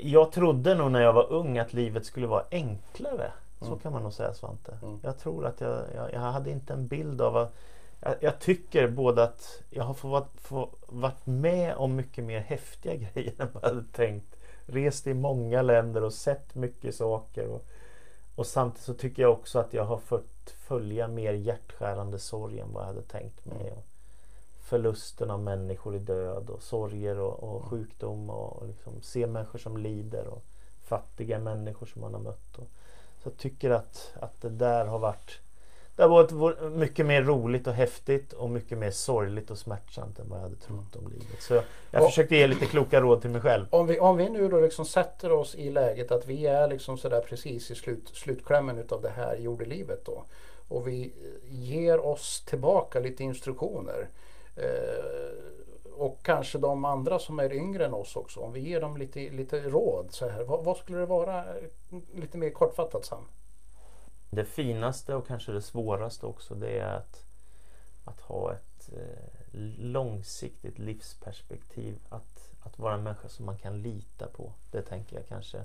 Jag 0.00 0.32
trodde 0.32 0.74
nog 0.74 0.90
när 0.90 1.00
jag 1.00 1.12
var 1.12 1.32
ung 1.32 1.58
att 1.58 1.72
livet 1.72 2.06
skulle 2.06 2.26
vara 2.26 2.44
enklare. 2.50 3.32
Så 3.60 3.66
mm. 3.66 3.78
kan 3.78 3.92
man 3.92 4.02
nog 4.02 4.12
säga 4.12 4.34
Svante. 4.34 4.78
Mm. 4.82 5.00
Jag 5.02 5.18
tror 5.18 5.46
att 5.46 5.60
jag, 5.60 5.82
jag, 5.94 6.12
jag, 6.12 6.20
hade 6.20 6.50
inte 6.50 6.72
en 6.72 6.86
bild 6.86 7.20
av 7.20 7.36
att 7.36 7.54
jag, 8.00 8.14
jag 8.20 8.38
tycker 8.38 8.88
både 8.88 9.22
att 9.22 9.62
jag 9.70 9.84
har 9.84 9.94
fått, 9.94 10.40
fått 10.40 10.82
varit 10.86 11.26
med 11.26 11.74
om 11.74 11.96
mycket 11.96 12.24
mer 12.24 12.40
häftiga 12.40 12.94
grejer 13.14 13.32
än 13.38 13.48
vad 13.52 13.64
jag 13.64 13.68
hade 13.68 13.86
tänkt. 13.92 14.36
Rest 14.66 15.06
i 15.06 15.14
många 15.14 15.62
länder 15.62 16.04
och 16.04 16.12
sett 16.12 16.54
mycket 16.54 16.94
saker. 16.94 17.46
Och, 17.46 17.64
och 18.40 18.46
samtidigt 18.46 18.84
så 18.84 18.94
tycker 18.94 19.22
jag 19.22 19.32
också 19.32 19.58
att 19.58 19.74
jag 19.74 19.84
har 19.84 19.98
fått 19.98 20.50
följa 20.50 21.08
mer 21.08 21.32
hjärtskärande 21.32 22.18
sorg 22.18 22.60
än 22.60 22.72
vad 22.72 22.82
jag 22.82 22.86
hade 22.86 23.02
tänkt 23.02 23.44
mig. 23.44 23.60
Mm. 23.60 23.78
förlusten 24.60 25.30
av 25.30 25.40
människor 25.40 25.96
i 25.96 25.98
död 25.98 26.50
och 26.50 26.62
sorger 26.62 27.18
och, 27.18 27.42
och 27.42 27.56
mm. 27.56 27.68
sjukdom 27.70 28.30
och, 28.30 28.56
och 28.56 28.66
liksom 28.66 29.02
se 29.02 29.26
människor 29.26 29.58
som 29.58 29.76
lider 29.76 30.26
och 30.26 30.42
fattiga 30.82 31.38
människor 31.38 31.86
som 31.86 32.00
man 32.00 32.14
har 32.14 32.20
mött. 32.20 32.58
Och, 32.58 32.66
så 33.22 33.28
jag 33.28 33.36
tycker 33.36 33.70
att, 33.70 34.12
att 34.20 34.40
det 34.40 34.50
där 34.50 34.86
har 34.86 34.98
varit 34.98 35.40
det 36.00 36.06
har 36.06 36.38
varit 36.38 36.72
mycket 36.72 37.06
mer 37.06 37.22
roligt 37.22 37.66
och 37.66 37.72
häftigt 37.72 38.32
och 38.32 38.50
mycket 38.50 38.78
mer 38.78 38.90
sorgligt 38.90 39.50
och 39.50 39.58
smärtsamt 39.58 40.18
än 40.18 40.28
vad 40.28 40.38
jag 40.38 40.42
hade 40.42 40.56
trott 40.56 40.96
om 40.96 41.08
livet. 41.08 41.42
Så 41.42 41.54
jag, 41.54 41.64
jag 41.90 42.04
försökte 42.04 42.36
ge 42.36 42.46
lite 42.46 42.66
kloka 42.66 43.00
råd 43.00 43.20
till 43.20 43.30
mig 43.30 43.40
själv. 43.40 43.66
Om 43.70 43.86
vi, 43.86 44.00
om 44.00 44.16
vi 44.16 44.28
nu 44.28 44.48
då 44.48 44.60
liksom 44.60 44.84
sätter 44.84 45.32
oss 45.32 45.54
i 45.54 45.70
läget 45.70 46.10
att 46.10 46.26
vi 46.26 46.46
är 46.46 46.68
liksom 46.68 46.98
sådär 46.98 47.20
precis 47.20 47.70
i 47.70 47.74
slut, 47.74 48.08
slutklämmen 48.14 48.78
utav 48.78 49.02
det 49.02 49.10
här 49.10 49.36
jordelivet 49.36 50.04
då. 50.04 50.24
Och 50.68 50.88
vi 50.88 51.12
ger 51.48 52.06
oss 52.06 52.44
tillbaka 52.44 53.00
lite 53.00 53.24
instruktioner. 53.24 54.08
Eh, 54.56 55.94
och 55.96 56.18
kanske 56.22 56.58
de 56.58 56.84
andra 56.84 57.18
som 57.18 57.38
är 57.38 57.52
yngre 57.52 57.84
än 57.86 57.94
oss 57.94 58.16
också. 58.16 58.40
Om 58.40 58.52
vi 58.52 58.60
ger 58.60 58.80
dem 58.80 58.96
lite, 58.96 59.20
lite 59.20 59.60
råd 59.60 60.06
så 60.10 60.28
här. 60.28 60.44
Vad, 60.44 60.64
vad 60.64 60.76
skulle 60.76 60.98
det 60.98 61.06
vara 61.06 61.44
lite 62.14 62.38
mer 62.38 62.50
kortfattat 62.50 63.04
Sam? 63.04 63.24
Det 64.30 64.44
finaste 64.44 65.14
och 65.14 65.26
kanske 65.26 65.52
det 65.52 65.62
svåraste 65.62 66.26
också 66.26 66.54
det 66.54 66.78
är 66.78 66.94
att, 66.94 67.24
att 68.04 68.20
ha 68.20 68.52
ett 68.52 68.90
eh, 68.92 69.58
långsiktigt 69.78 70.78
livsperspektiv. 70.78 71.98
Att, 72.08 72.52
att 72.62 72.78
vara 72.78 72.94
en 72.94 73.02
människa 73.02 73.28
som 73.28 73.46
man 73.46 73.58
kan 73.58 73.82
lita 73.82 74.26
på. 74.26 74.52
Det 74.70 74.82
tänker 74.82 75.16
jag 75.16 75.28
kanske. 75.28 75.64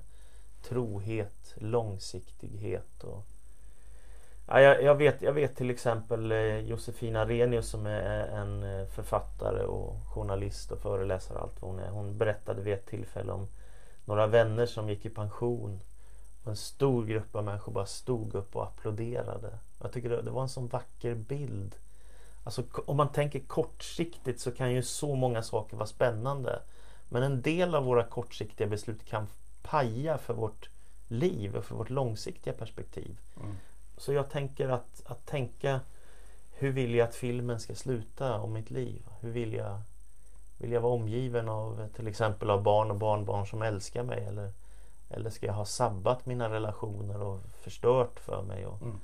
Trohet, 0.62 1.54
långsiktighet 1.56 3.04
och 3.04 3.26
Ja, 4.48 4.62
jag, 4.62 4.84
jag, 4.84 4.96
vet, 4.96 5.22
jag 5.22 5.34
vet 5.34 5.56
till 5.56 5.70
exempel 5.70 6.32
eh, 6.32 6.60
Josefina 6.60 7.26
Renius 7.26 7.70
som 7.70 7.86
är 7.86 8.28
en 8.28 8.64
eh, 8.64 8.86
författare 8.86 9.64
och 9.64 9.96
journalist 10.14 10.72
och 10.72 10.80
föreläsare 10.80 11.40
allt 11.40 11.62
vad 11.62 11.72
hon 11.72 11.80
är. 11.80 11.90
Hon 11.90 12.18
berättade 12.18 12.62
vid 12.62 12.74
ett 12.74 12.86
tillfälle 12.86 13.32
om 13.32 13.48
några 14.06 14.28
vänner 14.28 14.66
som 14.66 14.90
gick 14.90 15.06
i 15.06 15.10
pension 15.10 15.80
en 16.50 16.56
stor 16.56 17.06
grupp 17.06 17.36
av 17.36 17.44
människor 17.44 17.72
bara 17.72 17.86
stod 17.86 18.36
upp 18.36 18.56
och 18.56 18.64
applåderade. 18.64 19.58
Jag 19.82 19.92
tycker 19.92 20.10
det, 20.10 20.22
det 20.22 20.32
var 20.32 20.42
en 20.42 20.50
sån 20.50 20.68
vacker 20.68 21.16
bild. 21.16 21.76
Alltså 22.44 22.64
om 22.86 22.98
man 22.98 23.12
tänker 23.12 23.40
kortsiktigt 23.40 24.40
så 24.40 24.52
kan 24.52 24.74
ju 24.74 24.84
så 24.84 25.16
många 25.16 25.44
saker 25.44 25.78
vara 25.78 25.88
spännande. 25.88 26.60
Men 27.10 27.24
en 27.24 27.42
del 27.42 27.76
av 27.76 27.84
våra 27.84 28.04
kortsiktiga 28.04 28.68
beslut 28.68 29.06
kan 29.06 29.28
paja 29.62 30.18
för 30.18 30.34
vårt 30.34 30.70
liv 31.08 31.56
och 31.56 31.66
för 31.66 31.76
vårt 31.76 31.90
långsiktiga 31.90 32.54
perspektiv. 32.54 33.18
Mm. 33.42 33.56
Så 33.98 34.14
jag 34.14 34.30
tänker 34.30 34.70
att, 34.70 35.02
att 35.06 35.26
tänka 35.26 35.80
hur 36.52 36.72
vill 36.72 36.96
jag 36.96 37.08
att 37.08 37.16
filmen 37.16 37.60
ska 37.60 37.76
sluta 37.76 38.40
om 38.40 38.54
mitt 38.54 38.72
liv? 38.72 39.02
Hur 39.20 39.32
vill 39.32 39.54
jag, 39.54 39.82
vill 40.58 40.72
jag 40.72 40.82
vara 40.82 40.94
omgiven 40.94 41.50
av 41.50 41.90
till 41.96 42.08
exempel 42.08 42.50
av 42.50 42.64
barn 42.64 42.92
och 42.92 42.98
barnbarn 42.98 43.48
som 43.48 43.62
älskar 43.62 44.04
mig? 44.04 44.26
Eller 44.26 44.52
eller 45.16 45.30
ska 45.30 45.46
jag 45.46 45.54
ha 45.54 45.66
sabbat 45.66 46.26
mina 46.26 46.50
relationer 46.50 47.22
och 47.22 47.40
förstört 47.62 48.20
för 48.20 48.42
mig? 48.42 48.66
Och 48.66 48.82
mm. 48.82 49.00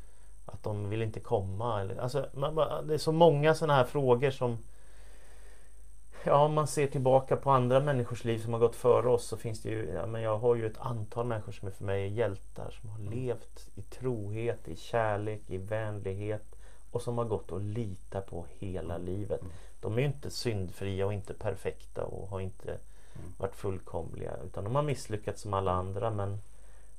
Att 0.45 0.63
de 0.63 0.89
vill 0.89 1.01
inte 1.01 1.19
komma. 1.19 1.81
Eller, 1.81 1.97
alltså, 1.97 2.25
man, 2.33 2.55
det 2.87 2.93
är 2.93 2.97
så 2.97 3.11
många 3.11 3.55
sådana 3.55 3.73
här 3.73 3.83
frågor 3.83 4.31
som 4.31 4.57
Ja, 6.23 6.45
om 6.45 6.53
man 6.53 6.67
ser 6.67 6.87
tillbaka 6.87 7.35
på 7.35 7.51
andra 7.51 7.79
människors 7.79 8.23
liv 8.23 8.39
som 8.39 8.53
har 8.53 8.59
gått 8.59 8.75
före 8.75 9.09
oss 9.09 9.25
så 9.25 9.37
finns 9.37 9.61
det 9.61 9.69
ju, 9.69 9.91
ja, 9.95 10.05
men 10.05 10.21
jag 10.21 10.37
har 10.37 10.55
ju 10.55 10.65
ett 10.65 10.77
antal 10.79 11.25
människor 11.25 11.51
som 11.51 11.67
är 11.67 11.71
för 11.71 11.83
mig 11.83 12.13
hjältar 12.13 12.71
som 12.81 12.89
har 12.89 12.99
mm. 12.99 13.13
levt 13.13 13.69
i 13.75 13.81
trohet, 13.81 14.67
i 14.67 14.75
kärlek, 14.75 15.41
i 15.47 15.57
vänlighet 15.57 16.55
och 16.91 17.01
som 17.01 17.17
har 17.17 17.25
gått 17.25 17.51
och 17.51 17.61
litat 17.61 18.25
på 18.27 18.45
hela 18.59 18.95
mm. 18.95 19.05
livet. 19.05 19.41
Mm. 19.41 19.53
De 19.79 19.93
är 19.93 19.99
ju 19.99 20.05
inte 20.05 20.29
syndfria 20.29 21.05
och 21.05 21.13
inte 21.13 21.33
perfekta 21.33 22.03
och 22.03 22.27
har 22.27 22.39
inte 22.39 22.77
varit 23.37 23.55
fullkomliga. 23.55 24.31
Utan 24.45 24.63
de 24.63 24.75
har 24.75 24.83
misslyckats 24.83 25.41
som 25.41 25.53
alla 25.53 25.71
andra 25.71 26.09
men, 26.09 26.41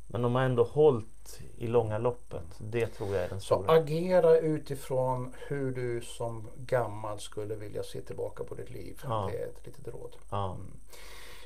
men 0.07 0.23
de 0.23 0.35
har 0.35 0.43
ändå 0.43 0.63
hållit 0.63 1.41
i 1.59 1.67
långa 1.67 1.99
loppet. 1.99 2.45
Det 2.59 2.87
tror 2.87 3.15
jag 3.15 3.25
är 3.25 3.29
den 3.29 3.41
stora. 3.41 3.67
Så 3.67 3.73
agera 3.73 4.39
utifrån 4.39 5.35
hur 5.49 5.73
du 5.73 6.01
som 6.01 6.49
gammal 6.57 7.21
skulle 7.21 7.55
vilja 7.55 7.83
se 7.83 8.01
tillbaka 8.01 8.45
på 8.45 8.55
ditt 8.55 8.71
liv. 8.71 9.01
Ja. 9.05 9.29
Det 9.33 9.39
är 9.39 9.47
ett 9.47 9.67
litet 9.67 9.89
råd. 9.89 10.17
Ja. 10.31 10.55
Mm. 10.55 10.67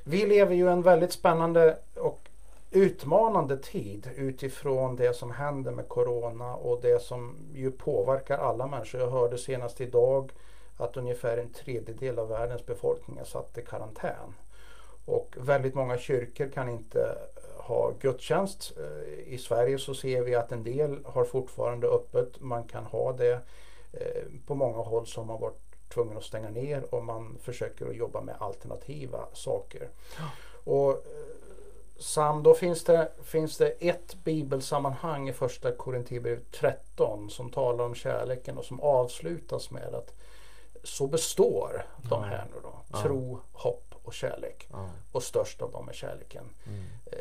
Vi 0.05 0.27
lever 0.27 0.55
ju 0.55 0.69
en 0.69 0.83
väldigt 0.83 1.13
spännande 1.13 1.79
och 1.95 2.29
utmanande 2.71 3.57
tid 3.57 4.11
utifrån 4.17 4.97
det 4.97 5.17
som 5.17 5.31
händer 5.31 5.73
med 5.73 5.89
Corona 5.89 6.55
och 6.55 6.81
det 6.83 7.03
som 7.03 7.37
ju 7.55 7.71
påverkar 7.71 8.39
alla 8.39 8.67
människor. 8.67 9.01
Jag 9.01 9.11
hörde 9.11 9.39
senast 9.39 9.81
idag 9.81 10.33
att 10.77 10.97
ungefär 10.97 11.39
en 11.39 11.53
tredjedel 11.53 12.19
av 12.19 12.29
världens 12.29 12.67
befolkning 12.67 13.19
är 13.19 13.25
satt 13.25 13.59
i 13.59 13.63
karantän. 13.63 14.35
Och 15.07 15.35
väldigt 15.37 15.75
många 15.75 15.99
kyrkor 15.99 16.49
kan 16.49 16.69
inte 16.69 17.19
ha 17.57 17.93
gudstjänst. 18.01 18.73
Eh, 18.77 19.33
I 19.35 19.39
Sverige 19.39 19.79
så 19.79 19.95
ser 19.95 20.23
vi 20.23 20.35
att 20.35 20.53
en 20.53 20.63
del 20.63 21.05
har 21.05 21.25
fortfarande 21.25 21.87
öppet. 21.87 22.41
Man 22.41 22.65
kan 22.65 22.85
ha 22.85 23.13
det 23.13 23.41
eh, 23.93 24.25
på 24.47 24.55
många 24.55 24.79
håll 24.79 25.07
som 25.07 25.29
har 25.29 25.39
varit 25.39 25.61
tvungen 25.89 26.17
att 26.17 26.25
stänga 26.25 26.49
ner 26.49 26.95
och 26.95 27.05
man 27.05 27.39
försöker 27.43 27.87
att 27.87 27.97
jobba 27.97 28.21
med 28.21 28.35
alternativa 28.39 29.27
saker. 29.33 29.89
Och 30.65 30.91
eh, 30.91 30.97
Sam, 31.99 32.43
då 32.43 32.55
finns 32.55 32.85
det, 32.85 33.13
finns 33.23 33.59
det 33.59 33.69
ett 33.69 34.15
bibelsammanhang 34.25 35.29
i 35.29 35.33
första 35.33 35.73
Korinthierbrevet 35.73 36.53
13 36.53 37.31
som 37.31 37.51
talar 37.51 37.85
om 37.85 37.95
kärleken 37.95 38.59
och 38.59 38.65
som 38.65 38.81
avslutas 38.81 39.71
med 39.71 39.95
att 39.95 40.15
så 40.83 41.07
består 41.07 41.87
de 42.11 42.25
här 42.25 42.45
nu 42.55 42.61
då. 42.63 42.99
Tro, 43.03 43.41
hopp 43.53 43.96
och 44.07 44.15
kärlek. 44.15 44.69
Ja. 44.73 44.91
Och 45.13 45.23
störst 45.23 45.63
av 45.63 45.71
dem 45.71 45.89
är 45.89 45.93
kärleken. 45.93 46.45
Mm. 46.67 46.85
Eh, 47.07 47.19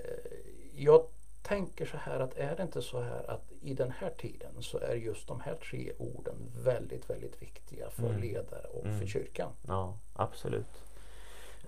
jag 0.76 1.06
tänker 1.42 1.86
så 1.86 1.98
här 1.98 2.20
att 2.20 2.38
är 2.38 2.56
det 2.56 2.64
inte 2.64 2.82
så 2.82 3.02
här 3.02 3.32
att 3.32 3.52
i 3.62 3.74
den 3.74 3.92
här 3.92 4.10
tiden 4.10 4.52
så 4.60 4.78
är 4.78 4.96
just 4.96 5.28
de 5.28 5.42
här 5.42 5.56
tre 5.56 5.92
orden 5.98 6.36
väldigt, 6.64 7.10
väldigt 7.10 7.42
viktiga 7.42 7.90
för 7.90 8.10
mm. 8.10 8.22
ledare 8.22 8.68
och 8.74 8.86
mm. 8.86 9.00
för 9.00 9.08
kyrkan. 9.08 9.50
Ja, 9.68 9.98
absolut. 10.14 10.82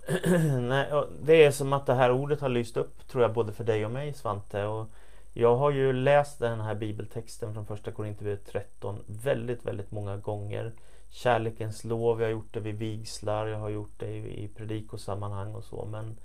Nej, 0.60 1.04
det 1.22 1.44
är 1.44 1.50
som 1.50 1.72
att 1.72 1.86
det 1.86 1.94
här 1.94 2.10
ordet 2.10 2.40
har 2.40 2.48
lyst 2.48 2.76
upp 2.76 3.08
tror 3.08 3.22
jag 3.22 3.32
både 3.32 3.52
för 3.52 3.64
dig 3.64 3.84
och 3.84 3.90
mig 3.90 4.12
Svante. 4.12 4.64
Och 4.64 4.86
jag 5.32 5.56
har 5.56 5.70
ju 5.70 5.92
läst 5.92 6.38
den 6.38 6.60
här 6.60 6.74
bibeltexten 6.74 7.54
från 7.54 7.66
första 7.66 7.92
Korinthierbrevet 7.92 8.46
13 8.46 9.04
väldigt, 9.06 9.66
väldigt 9.66 9.90
många 9.90 10.16
gånger. 10.16 10.72
Kärlekens 11.10 11.84
lov, 11.84 12.20
jag 12.20 12.26
har 12.26 12.32
gjort 12.32 12.52
det 12.52 12.60
vid 12.60 12.78
vigslar, 12.78 13.46
jag 13.46 13.58
har 13.58 13.68
gjort 13.68 13.98
det 13.98 14.06
i, 14.06 14.44
i 14.44 14.48
predikosammanhang 14.48 15.54
och 15.54 15.64
så. 15.64 15.84
Men 15.84 16.18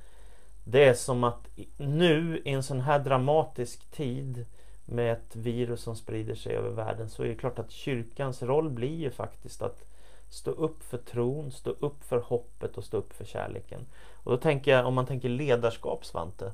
det 0.64 0.86
är 0.86 0.94
som 0.94 1.24
att 1.24 1.48
nu 1.78 2.42
i 2.46 2.50
en 2.50 2.64
sån 2.64 2.82
här 2.82 3.00
dramatisk 3.00 3.92
tid 3.92 4.46
med 4.86 5.14
ett 5.14 5.36
virus 5.36 5.82
som 5.82 5.96
sprider 5.96 6.36
sig 6.36 6.56
över 6.56 6.70
världen 6.70 7.10
så 7.10 7.24
är 7.24 7.28
det 7.28 7.36
klart 7.36 7.60
att 7.60 7.72
kyrkans 7.72 8.42
roll 8.42 8.70
blir 8.70 8.96
ju 8.96 9.12
faktiskt 9.12 9.62
att 9.62 9.84
stå 10.30 10.52
upp 10.52 10.84
för 10.84 10.98
tron, 10.98 11.52
stå 11.52 11.70
upp 11.70 12.04
för 12.04 12.20
hoppet 12.20 12.78
och 12.78 12.84
stå 12.84 12.98
upp 12.98 13.14
för 13.14 13.26
kärleken. 13.26 13.86
Och 14.14 14.32
då 14.32 14.38
tänker 14.38 14.72
jag, 14.72 14.86
om 14.88 14.94
man 14.94 15.06
tänker 15.06 15.30
ledarskap 15.30 16.06
Svante, 16.06 16.52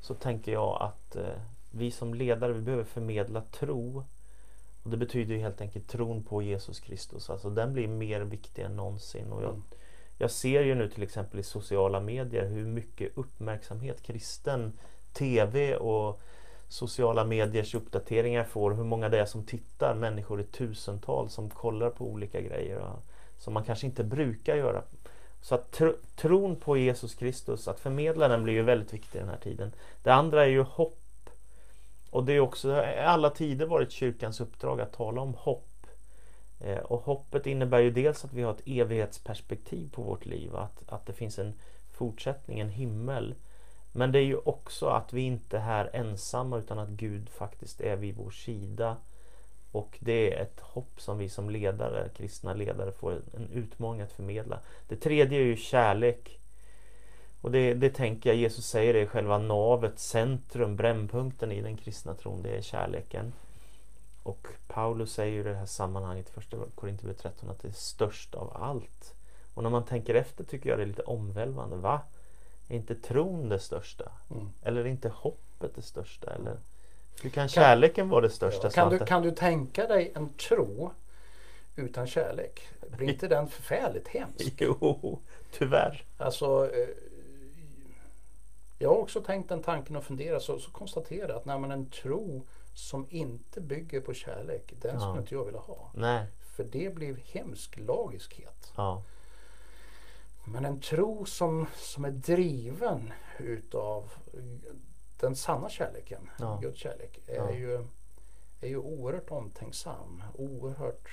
så 0.00 0.14
tänker 0.14 0.52
jag 0.52 0.82
att 0.82 1.16
eh, 1.16 1.40
vi 1.70 1.90
som 1.90 2.14
ledare 2.14 2.52
vi 2.52 2.60
behöver 2.60 2.84
förmedla 2.84 3.40
tro 3.40 4.04
och 4.82 4.90
Det 4.90 4.96
betyder 4.96 5.34
ju 5.34 5.40
helt 5.40 5.60
enkelt 5.60 5.88
tron 5.88 6.22
på 6.22 6.42
Jesus 6.42 6.80
Kristus. 6.80 7.30
Alltså 7.30 7.50
den 7.50 7.72
blir 7.72 7.88
mer 7.88 8.20
viktig 8.20 8.62
än 8.62 8.76
någonsin. 8.76 9.32
Och 9.32 9.42
jag, 9.42 9.50
mm. 9.50 9.62
jag 10.18 10.30
ser 10.30 10.62
ju 10.62 10.74
nu 10.74 10.88
till 10.88 11.02
exempel 11.02 11.40
i 11.40 11.42
sociala 11.42 12.00
medier 12.00 12.46
hur 12.46 12.66
mycket 12.66 13.18
uppmärksamhet 13.18 14.02
kristen 14.02 14.72
TV 15.12 15.76
och 15.76 16.20
sociala 16.68 17.24
mediers 17.24 17.74
uppdateringar 17.74 18.44
får. 18.44 18.70
Hur 18.70 18.84
många 18.84 19.08
det 19.08 19.20
är 19.20 19.26
som 19.26 19.44
tittar. 19.44 19.94
Människor 19.94 20.40
i 20.40 20.44
tusental 20.44 21.28
som 21.28 21.50
kollar 21.50 21.90
på 21.90 22.04
olika 22.04 22.40
grejer. 22.40 22.92
Som 23.38 23.54
man 23.54 23.64
kanske 23.64 23.86
inte 23.86 24.04
brukar 24.04 24.56
göra. 24.56 24.82
Så 25.42 25.54
att 25.54 25.72
tr 25.72 25.92
tron 26.16 26.56
på 26.56 26.76
Jesus 26.76 27.14
Kristus, 27.14 27.68
att 27.68 27.80
förmedla 27.80 28.28
den 28.28 28.44
blir 28.44 28.54
ju 28.54 28.62
väldigt 28.62 28.94
viktig 28.94 29.20
den 29.20 29.28
här 29.28 29.36
tiden. 29.36 29.72
Det 30.02 30.10
andra 30.10 30.44
är 30.44 30.48
ju 30.48 30.62
hopp. 30.62 30.98
Och 32.12 32.24
det 32.24 32.32
är 32.32 32.40
också 32.40 32.68
i 32.68 32.98
alla 32.98 33.30
tider 33.30 33.66
varit 33.66 33.92
kyrkans 33.92 34.40
uppdrag 34.40 34.80
att 34.80 34.92
tala 34.92 35.20
om 35.20 35.34
hopp. 35.34 35.86
Eh, 36.60 36.78
och 36.78 37.00
hoppet 37.00 37.46
innebär 37.46 37.78
ju 37.78 37.90
dels 37.90 38.24
att 38.24 38.32
vi 38.32 38.42
har 38.42 38.52
ett 38.52 38.66
evighetsperspektiv 38.66 39.90
på 39.92 40.02
vårt 40.02 40.26
liv, 40.26 40.56
att, 40.56 40.92
att 40.92 41.06
det 41.06 41.12
finns 41.12 41.38
en 41.38 41.54
fortsättning, 41.92 42.60
en 42.60 42.68
himmel. 42.68 43.34
Men 43.92 44.12
det 44.12 44.18
är 44.18 44.24
ju 44.24 44.36
också 44.36 44.86
att 44.86 45.12
vi 45.12 45.20
inte 45.20 45.56
är 45.56 45.60
här 45.60 45.90
ensamma 45.92 46.58
utan 46.58 46.78
att 46.78 46.88
Gud 46.88 47.28
faktiskt 47.28 47.80
är 47.80 47.96
vid 47.96 48.16
vår 48.16 48.30
sida. 48.30 48.96
Och 49.72 49.98
det 50.00 50.34
är 50.34 50.42
ett 50.42 50.60
hopp 50.60 51.00
som 51.00 51.18
vi 51.18 51.28
som 51.28 51.50
ledare, 51.50 52.08
kristna 52.16 52.54
ledare 52.54 52.92
får 52.92 53.12
en 53.12 53.48
utmaning 53.52 54.00
att 54.00 54.12
förmedla. 54.12 54.58
Det 54.88 54.96
tredje 54.96 55.38
är 55.38 55.44
ju 55.44 55.56
kärlek. 55.56 56.41
Och 57.42 57.50
det, 57.50 57.74
det 57.74 57.90
tänker 57.90 58.30
jag 58.30 58.36
Jesus 58.36 58.66
säger 58.66 58.94
är 58.94 59.06
själva 59.06 59.38
navet, 59.38 59.98
centrum, 59.98 60.76
brännpunkten 60.76 61.52
i 61.52 61.60
den 61.60 61.76
kristna 61.76 62.14
tron. 62.14 62.42
Det 62.42 62.56
är 62.56 62.62
kärleken. 62.62 63.32
Och 64.22 64.48
Paulus 64.68 65.12
säger 65.12 65.40
i 65.40 65.42
det 65.42 65.54
här 65.54 65.66
sammanhanget, 65.66 66.30
första 66.30 66.56
Korinthierbrevet 66.74 67.22
13, 67.22 67.50
att 67.50 67.62
det 67.62 67.68
är 67.68 67.72
störst 67.72 68.34
av 68.34 68.56
allt. 68.56 69.14
Och 69.54 69.62
när 69.62 69.70
man 69.70 69.84
tänker 69.84 70.14
efter 70.14 70.44
tycker 70.44 70.70
jag 70.70 70.78
det 70.78 70.82
är 70.82 70.86
lite 70.86 71.02
omvälvande. 71.02 71.76
Va? 71.76 72.00
Är 72.68 72.76
inte 72.76 72.94
tron 72.94 73.48
det 73.48 73.58
största? 73.58 74.12
Mm. 74.30 74.48
Eller 74.62 74.80
är 74.80 74.86
inte 74.86 75.08
hoppet 75.08 75.74
det 75.74 75.82
största? 75.82 76.34
Eller 76.34 76.56
hur 77.22 77.30
kan 77.30 77.48
kärleken 77.48 78.08
vara 78.08 78.20
det 78.20 78.30
största? 78.30 78.66
Ja, 78.66 78.70
kan, 78.70 78.90
du, 78.90 78.98
kan 78.98 79.22
du 79.22 79.30
tänka 79.30 79.86
dig 79.86 80.12
en 80.14 80.28
tro 80.28 80.92
utan 81.76 82.06
kärlek? 82.06 82.68
Blir 82.96 83.08
inte 83.12 83.28
den 83.28 83.48
förfärligt 83.48 84.08
hemsk? 84.08 84.54
Jo, 84.58 85.18
tyvärr. 85.52 86.04
Alltså, 86.18 86.70
eh, 86.74 86.88
också 89.12 89.26
tänkt 89.26 89.48
den 89.48 89.62
tanken 89.62 89.96
och 89.96 90.04
funderat 90.04 90.42
så, 90.42 90.58
så 90.58 90.70
konstaterar 90.70 91.36
att 91.36 91.44
när 91.44 91.58
man 91.58 91.70
en 91.70 91.90
tro 91.90 92.46
som 92.74 93.06
inte 93.10 93.60
bygger 93.60 94.00
på 94.00 94.14
kärlek, 94.14 94.74
den 94.80 94.94
ja. 94.94 95.00
skulle 95.00 95.20
inte 95.20 95.34
jag 95.34 95.44
vilja 95.44 95.60
ha. 95.60 95.90
Nej. 95.94 96.26
För 96.40 96.64
det 96.64 96.94
blir 96.94 97.16
hemsk 97.32 97.78
lagiskhet. 97.78 98.72
Ja. 98.76 99.02
Men 100.44 100.64
en 100.64 100.80
tro 100.80 101.24
som, 101.24 101.66
som 101.76 102.04
är 102.04 102.10
driven 102.10 103.12
utav 103.38 104.12
den 105.20 105.36
sanna 105.36 105.68
kärleken, 105.68 106.30
ja. 106.38 106.58
Guds 106.62 106.78
kärlek, 106.78 107.20
är, 107.26 107.36
ja. 107.36 107.52
ju, 107.52 107.86
är 108.60 108.68
ju 108.68 108.78
oerhört 108.78 109.30
omtänksam. 109.30 110.22
Oerhört... 110.34 111.08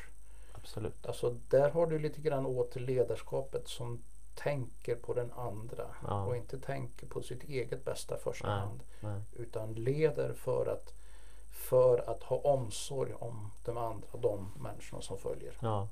Absolut. 0.52 1.06
Alltså 1.06 1.38
där 1.50 1.70
har 1.70 1.88
du 1.88 2.00
lite 2.00 2.22
grann 2.22 2.46
åter 2.46 2.80
ledarskapet 2.80 3.68
som 3.68 4.04
tänker 4.40 4.96
på 4.96 5.14
den 5.14 5.32
andra 5.32 5.86
ja. 6.08 6.24
och 6.26 6.38
inte 6.38 6.60
tänker 6.60 7.08
på 7.08 7.22
sitt 7.22 7.44
eget 7.44 7.86
bästa 7.86 8.18
första 8.18 8.48
nej, 8.48 8.60
hand. 8.60 8.84
Nej. 9.00 9.22
Utan 9.36 9.74
leder 9.74 10.34
för 10.34 10.66
att, 10.66 10.94
för 11.52 12.10
att 12.10 12.24
ha 12.24 12.38
omsorg 12.38 13.14
om 13.14 13.52
de 13.66 13.78
andra, 13.78 14.08
de 14.22 14.52
människorna 14.60 15.02
som 15.02 15.18
följer. 15.18 15.58
Ja, 15.62 15.88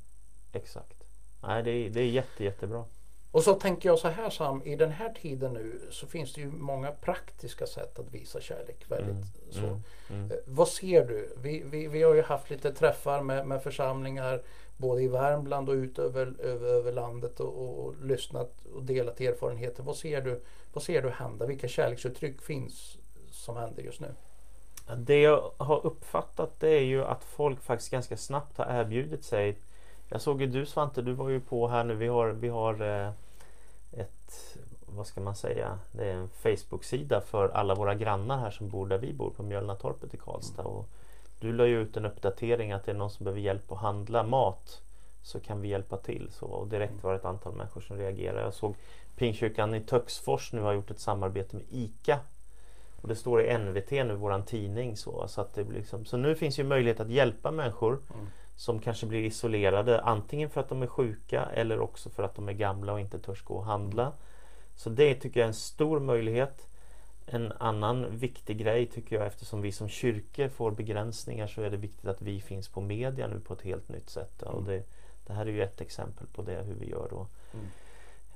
exakt. 0.51 1.03
Nej, 1.41 1.63
det 1.63 1.71
är, 1.71 1.89
det 1.89 2.01
är 2.01 2.05
jätte, 2.05 2.43
jättebra. 2.43 2.86
Och 3.31 3.43
så 3.43 3.53
tänker 3.53 3.89
jag 3.89 3.99
så 3.99 4.07
här 4.07 4.29
Sam, 4.29 4.63
i 4.63 4.75
den 4.75 4.91
här 4.91 5.13
tiden 5.13 5.53
nu 5.53 5.81
så 5.91 6.07
finns 6.07 6.33
det 6.33 6.41
ju 6.41 6.51
många 6.51 6.91
praktiska 6.91 7.67
sätt 7.67 7.99
att 7.99 8.13
visa 8.13 8.41
kärlek. 8.41 8.86
Väldigt 8.88 9.10
mm, 9.10 9.51
så. 9.51 9.60
Mm, 9.60 9.81
mm. 10.10 10.31
Eh, 10.31 10.38
vad 10.45 10.67
ser 10.67 11.05
du? 11.05 11.36
Vi, 11.38 11.63
vi, 11.65 11.88
vi 11.88 12.03
har 12.03 12.13
ju 12.13 12.21
haft 12.21 12.49
lite 12.49 12.73
träffar 12.73 13.21
med, 13.21 13.47
med 13.47 13.63
församlingar 13.63 14.41
både 14.77 15.01
i 15.01 15.07
Värmland 15.07 15.69
och 15.69 15.73
ut 15.73 15.99
över, 15.99 16.33
över, 16.39 16.67
över 16.67 16.91
landet 16.91 17.39
och, 17.39 17.61
och, 17.61 17.85
och, 17.85 17.95
lyssnat 18.05 18.65
och 18.75 18.83
delat 18.83 19.21
erfarenheter. 19.21 19.83
Vad 19.83 19.95
ser, 19.95 20.21
du, 20.21 20.41
vad 20.73 20.83
ser 20.83 21.01
du 21.01 21.09
hända? 21.09 21.45
Vilka 21.45 21.67
kärleksuttryck 21.67 22.41
finns 22.41 22.97
som 23.31 23.57
händer 23.57 23.83
just 23.83 23.99
nu? 23.99 24.07
Det 24.97 25.21
jag 25.21 25.51
har 25.57 25.85
uppfattat 25.85 26.59
det 26.59 26.69
är 26.69 26.83
ju 26.83 27.03
att 27.03 27.23
folk 27.23 27.61
faktiskt 27.61 27.91
ganska 27.91 28.17
snabbt 28.17 28.57
har 28.57 28.65
erbjudit 28.65 29.23
sig 29.23 29.57
jag 30.09 30.21
såg 30.21 30.41
ju 30.41 30.47
du 30.47 30.65
Svante, 30.65 31.01
du 31.01 31.13
var 31.13 31.29
ju 31.29 31.39
på 31.39 31.67
här 31.67 31.83
nu. 31.83 31.95
Vi 31.95 32.07
har, 32.07 32.27
vi 32.27 32.49
har 32.49 32.81
eh, 32.81 33.11
ett, 33.91 34.57
vad 34.85 35.07
ska 35.07 35.21
man 35.21 35.35
säga, 35.35 35.79
det 35.91 36.05
är 36.05 36.13
en 36.13 36.29
Facebook-sida 36.29 37.21
för 37.21 37.49
alla 37.49 37.75
våra 37.75 37.95
grannar 37.95 38.37
här 38.37 38.51
som 38.51 38.69
bor 38.69 38.87
där 38.87 38.97
vi 38.97 39.13
bor 39.13 39.29
på 39.29 39.43
Mjölnatorpet 39.43 40.13
i 40.13 40.17
Karlstad. 40.17 40.63
Och 40.63 40.89
du 41.39 41.54
la 41.54 41.65
ju 41.65 41.82
ut 41.82 41.97
en 41.97 42.06
uppdatering 42.06 42.71
att 42.71 42.86
det 42.86 42.91
är 42.91 42.95
någon 42.95 43.10
som 43.10 43.23
behöver 43.23 43.41
hjälp 43.41 43.71
att 43.71 43.78
handla 43.78 44.23
mat 44.23 44.82
så 45.21 45.39
kan 45.39 45.62
vi 45.62 45.67
hjälpa 45.67 45.97
till. 45.97 46.30
Så, 46.32 46.45
och 46.45 46.67
direkt 46.67 47.04
var 47.04 47.12
det 47.12 47.19
ett 47.19 47.26
antal 47.26 47.54
människor 47.54 47.82
som 47.82 47.97
reagerade. 47.97 48.41
Jag 48.41 48.54
såg 48.54 48.76
Pingstkyrkan 49.15 49.76
i 49.76 49.82
Töcksfors 49.82 50.54
nu 50.54 50.62
har 50.62 50.73
gjort 50.73 50.91
ett 50.91 51.00
samarbete 51.00 51.56
med 51.56 51.65
ICA. 51.69 52.19
Och 53.02 53.08
det 53.08 53.15
står 53.15 53.41
i 53.41 53.58
NVT 53.58 53.91
nu, 53.91 54.15
våran 54.15 54.43
tidning. 54.43 54.97
Så, 54.97 55.28
så, 55.28 55.41
att 55.41 55.54
det 55.54 55.63
blir 55.63 55.80
liksom, 55.80 56.06
så 56.06 56.17
nu 56.17 56.36
finns 56.36 56.60
ju 56.60 56.63
möjlighet 56.63 57.00
att 57.00 57.10
hjälpa 57.10 57.52
människor 57.52 57.93
mm 58.13 58.28
som 58.58 58.80
kanske 58.80 59.06
blir 59.06 59.23
isolerade 59.23 60.02
antingen 60.02 60.50
för 60.50 60.62
att 60.62 60.69
de 60.69 60.84
är 60.84 60.88
sjuka 60.88 61.45
eller 61.54 61.80
också 61.80 62.10
för 62.10 62.23
att 62.23 62.36
de 62.36 62.50
är 62.50 62.54
gamla 62.54 62.93
och 62.93 63.00
inte 63.00 63.19
törs 63.19 63.43
gå 63.43 63.54
och 63.54 63.65
handla. 63.65 64.12
Så 64.76 64.89
det 64.89 65.15
tycker 65.15 65.39
jag 65.39 65.45
är 65.45 65.47
en 65.47 65.54
stor 65.54 66.00
möjlighet. 66.00 66.67
En 67.29 67.51
annan 67.51 68.17
viktig 68.17 68.57
grej 68.57 68.85
tycker 68.85 69.15
jag 69.15 69.27
eftersom 69.27 69.61
vi 69.61 69.71
som 69.71 69.89
kyrkor 69.89 70.47
får 70.47 70.71
begränsningar 70.71 71.47
så 71.47 71.61
är 71.61 71.69
det 71.69 71.77
viktigt 71.77 72.05
att 72.05 72.21
vi 72.21 72.41
finns 72.41 72.69
på 72.69 72.81
media 72.81 73.27
nu 73.27 73.39
på 73.39 73.53
ett 73.53 73.61
helt 73.61 73.89
nytt 73.89 74.09
sätt. 74.09 74.41
Och 74.41 74.63
det, 74.63 74.83
det 75.25 75.33
här 75.33 75.45
är 75.45 75.51
ju 75.51 75.63
ett 75.63 75.81
exempel 75.81 76.27
på 76.27 76.41
det 76.41 76.63
hur 76.63 76.75
vi 76.75 76.89
gör 76.89 77.07
då. 77.09 77.27
Mm. 77.53 77.67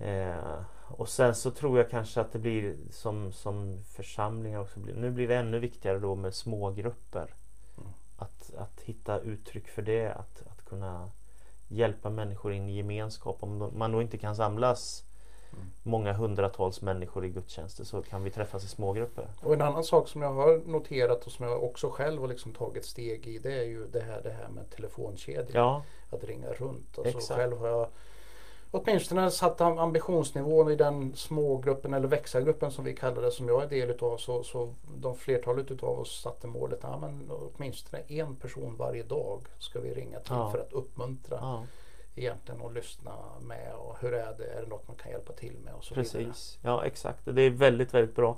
Eh, 0.02 0.64
och 0.88 1.10
sen 1.10 1.36
så 1.36 1.52
tror 1.52 1.78
jag 1.78 1.90
kanske 1.90 2.22
att 2.22 2.32
det 2.32 2.40
blir 2.40 2.76
som, 2.90 3.32
som 3.32 3.84
församlingar 3.84 4.60
också. 4.60 4.80
Blir, 4.80 4.96
nu 4.96 5.12
blir 5.12 5.28
det 5.28 5.36
ännu 5.36 5.60
viktigare 5.60 6.00
då 6.00 6.16
med 6.16 6.34
smågrupper 6.34 7.34
att, 8.18 8.54
att 8.58 8.82
hitta 8.82 9.20
uttryck 9.20 9.68
för 9.68 9.82
det, 9.82 10.12
att, 10.12 10.44
att 10.48 10.66
kunna 10.66 11.12
hjälpa 11.68 12.10
människor 12.10 12.54
in 12.54 12.70
i 12.70 12.76
gemenskap. 12.76 13.44
Om 13.44 13.72
man 13.78 13.92
då 13.92 14.02
inte 14.02 14.18
kan 14.18 14.36
samlas 14.36 15.02
mm. 15.02 15.11
Många 15.84 16.14
hundratals 16.14 16.82
människor 16.82 17.26
i 17.26 17.30
gudstjänster 17.30 17.84
så 17.84 18.02
kan 18.02 18.24
vi 18.24 18.32
träffas 18.32 18.64
i 18.64 18.68
smågrupper. 18.68 19.28
Och 19.40 19.54
en 19.54 19.62
annan 19.62 19.84
sak 19.84 20.08
som 20.08 20.22
jag 20.22 20.34
har 20.34 20.62
noterat 20.66 21.26
och 21.26 21.32
som 21.32 21.46
jag 21.46 21.64
också 21.64 21.90
själv 21.90 22.22
har 22.22 22.28
liksom 22.28 22.54
tagit 22.54 22.86
steg 22.86 23.28
i 23.28 23.40
det 23.40 23.54
är 23.54 23.64
ju 23.64 23.88
det 23.88 24.02
här, 24.02 24.22
det 24.24 24.32
här 24.32 24.50
med 24.50 24.70
telefonkedjor. 24.70 25.56
Ja. 25.56 25.84
Att 26.12 26.24
ringa 26.24 26.48
runt. 26.54 27.00
Alltså 27.00 27.34
själv 27.34 27.58
har 27.58 27.68
jag 27.68 27.88
åtminstone 28.72 29.32
satt 29.32 29.62
ambitionsnivån 29.62 30.72
i 30.72 30.76
den 30.76 31.16
smågruppen 31.16 31.94
eller 31.94 32.08
växargruppen 32.08 32.72
som 32.72 32.86
vi 32.86 32.96
kallar 32.96 33.22
det 33.22 33.32
som 33.32 33.48
jag 33.48 33.64
är 33.64 33.68
del 33.68 33.90
utav 33.90 34.18
så, 34.18 34.44
så 34.44 34.74
de 34.98 35.16
flertalet 35.16 35.72
utav 35.72 36.00
oss 36.00 36.22
satte 36.22 36.48
målet 36.48 36.80
ja, 36.82 36.98
men 36.98 37.32
åtminstone 37.32 38.04
en 38.08 38.36
person 38.36 38.76
varje 38.78 39.04
dag 39.04 39.42
ska 39.60 39.80
vi 39.80 39.94
ringa 39.94 40.20
till 40.20 40.36
ja. 40.36 40.52
för 40.52 40.60
att 40.60 40.74
uppmuntra 40.74 41.38
ja. 41.42 41.64
Egentligen 42.16 42.62
och 42.62 42.74
lyssna 42.74 43.12
med 43.42 43.74
och 43.74 43.98
hur 44.02 44.14
är 44.14 44.34
det, 44.38 44.46
är 44.46 44.62
det 44.62 44.68
något 44.68 44.88
man 44.88 44.98
kan 44.98 45.12
hjälpa 45.12 45.34
till 45.34 45.58
med 45.66 45.74
och 45.74 45.84
så 45.84 45.96
Precis, 45.96 46.16
vidare. 46.16 46.34
ja 46.62 46.86
exakt 46.86 47.20
det 47.26 47.42
är 47.42 47.50
väldigt 47.50 47.94
väldigt 47.94 48.16
bra. 48.16 48.38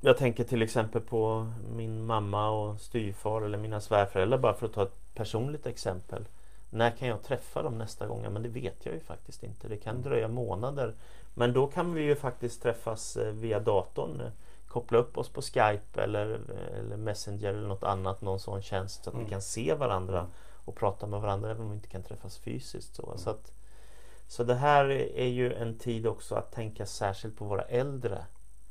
Jag 0.00 0.18
tänker 0.18 0.44
till 0.44 0.62
exempel 0.62 1.00
på 1.00 1.52
min 1.76 2.06
mamma 2.06 2.50
och 2.50 2.80
styvfar 2.80 3.42
eller 3.42 3.58
mina 3.58 3.80
svärföräldrar 3.80 4.38
bara 4.38 4.54
för 4.54 4.66
att 4.66 4.72
ta 4.72 4.82
ett 4.82 5.14
personligt 5.14 5.66
exempel. 5.66 6.24
När 6.70 6.90
kan 6.90 7.08
jag 7.08 7.22
träffa 7.22 7.62
dem 7.62 7.78
nästa 7.78 8.06
gång? 8.06 8.32
Men 8.32 8.42
det 8.42 8.48
vet 8.48 8.86
jag 8.86 8.94
ju 8.94 9.00
faktiskt 9.00 9.42
inte. 9.42 9.68
Det 9.68 9.76
kan 9.76 10.02
dröja 10.02 10.28
månader. 10.28 10.94
Men 11.34 11.52
då 11.52 11.66
kan 11.66 11.94
vi 11.94 12.02
ju 12.02 12.16
faktiskt 12.16 12.62
träffas 12.62 13.16
eh, 13.16 13.32
via 13.32 13.60
datorn. 13.60 14.30
Koppla 14.68 14.98
upp 14.98 15.18
oss 15.18 15.28
på 15.28 15.42
Skype 15.42 16.02
eller, 16.02 16.40
eller 16.78 16.96
Messenger 16.96 17.48
eller 17.48 17.68
något 17.68 17.82
annat, 17.82 18.20
någon 18.20 18.40
sån 18.40 18.62
tjänst 18.62 19.04
så 19.04 19.10
att 19.10 19.14
mm. 19.14 19.24
vi 19.24 19.30
kan 19.30 19.42
se 19.42 19.74
varandra 19.74 20.26
och 20.64 20.76
prata 20.76 21.06
med 21.06 21.20
varandra 21.20 21.50
även 21.50 21.62
om 21.62 21.70
vi 21.70 21.76
inte 21.76 21.88
kan 21.88 22.02
träffas 22.02 22.38
fysiskt. 22.38 22.94
Så, 22.94 23.12
så, 23.16 23.30
att, 23.30 23.52
så 24.28 24.44
det 24.44 24.54
här 24.54 24.84
är 25.16 25.28
ju 25.28 25.54
en 25.54 25.78
tid 25.78 26.06
också 26.06 26.34
att 26.34 26.52
tänka 26.52 26.86
särskilt 26.86 27.36
på 27.36 27.44
våra 27.44 27.62
äldre. 27.62 28.24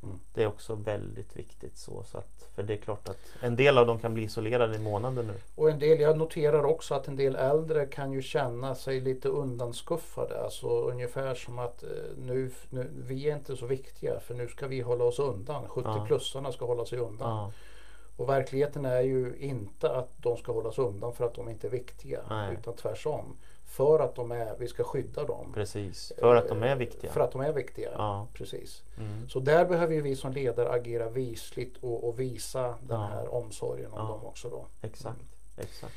Mm. 0.04 0.20
Det 0.34 0.44
är 0.44 0.48
också 0.48 0.76
väldigt 0.76 1.36
viktigt 1.36 1.78
så, 1.78 2.04
så 2.04 2.18
att, 2.18 2.50
för 2.56 2.64
det 2.64 2.74
är 2.74 2.78
klart 2.78 3.10
att 3.10 3.20
en 3.42 3.56
del 3.56 3.78
av 3.78 3.88
dem 3.88 4.00
kan 4.00 4.14
bli 4.14 4.24
isolerade 4.24 4.76
i 4.76 4.80
månader 4.80 5.24
nu. 5.24 5.34
Och 5.56 5.70
en 5.70 5.80
del, 5.80 6.00
jag 6.00 6.18
noterar 6.18 6.64
också 6.64 6.96
att 6.96 7.08
en 7.08 7.16
del 7.16 7.36
äldre 7.36 7.86
kan 7.86 8.14
ju 8.14 8.22
känna 8.22 8.76
sig 8.76 9.00
lite 9.00 9.30
undanskuffade. 9.30 10.44
Alltså 10.44 10.68
ungefär 10.68 11.36
som 11.36 11.60
att 11.60 11.84
eh, 11.84 11.90
nu, 12.18 12.52
nu 12.70 12.90
vi 12.94 13.30
är 13.30 13.36
inte 13.36 13.58
så 13.58 13.66
viktiga 13.66 14.20
för 14.20 14.34
nu 14.34 14.48
ska 14.48 14.68
vi 14.68 14.82
hålla 14.82 15.04
oss 15.04 15.20
undan. 15.20 15.66
70-plussarna 15.66 16.52
ska 16.52 16.66
hålla 16.66 16.86
sig 16.86 17.00
undan. 17.00 17.30
Ja. 17.30 17.52
Och 18.18 18.30
verkligheten 18.30 18.86
är 18.86 19.02
ju 19.02 19.36
inte 19.38 19.92
att 19.92 20.10
de 20.18 20.38
ska 20.38 20.52
hållas 20.52 20.80
undan 20.80 21.14
för 21.14 21.26
att 21.26 21.34
de 21.34 21.50
inte 21.50 21.68
är 21.68 21.72
viktiga. 21.72 22.22
Nej. 22.30 22.58
Utan 22.60 22.76
tvärtom 22.76 23.38
för 23.66 24.00
att 24.00 24.16
de 24.16 24.32
är, 24.32 24.56
vi 24.60 24.68
ska 24.68 24.84
skydda 24.84 25.24
dem. 25.24 25.52
Precis, 25.54 26.14
för 26.20 26.36
att 26.36 26.48
de 26.48 26.64
är 26.64 26.76
viktiga. 26.76 27.12
För 27.12 27.22
att 27.22 27.32
de 27.32 27.42
är 27.42 27.54
viktiga, 27.54 27.90
ja. 27.94 28.28
precis. 28.34 28.84
Mm. 28.98 29.30
Så 29.30 29.40
där 29.40 29.66
behöver 29.66 30.02
vi 30.02 30.16
som 30.16 30.32
ledare 30.32 30.70
agera 30.70 31.10
visligt 31.10 31.78
och, 31.78 32.08
och 32.08 32.20
visa 32.20 32.68
den 32.68 33.00
ja. 33.00 33.06
här 33.06 33.34
omsorgen 33.34 33.92
om 33.92 34.00
ja. 34.00 34.08
dem 34.08 34.26
också. 34.26 34.50
Då. 34.50 34.66
Exakt, 34.82 35.36
exakt. 35.58 35.96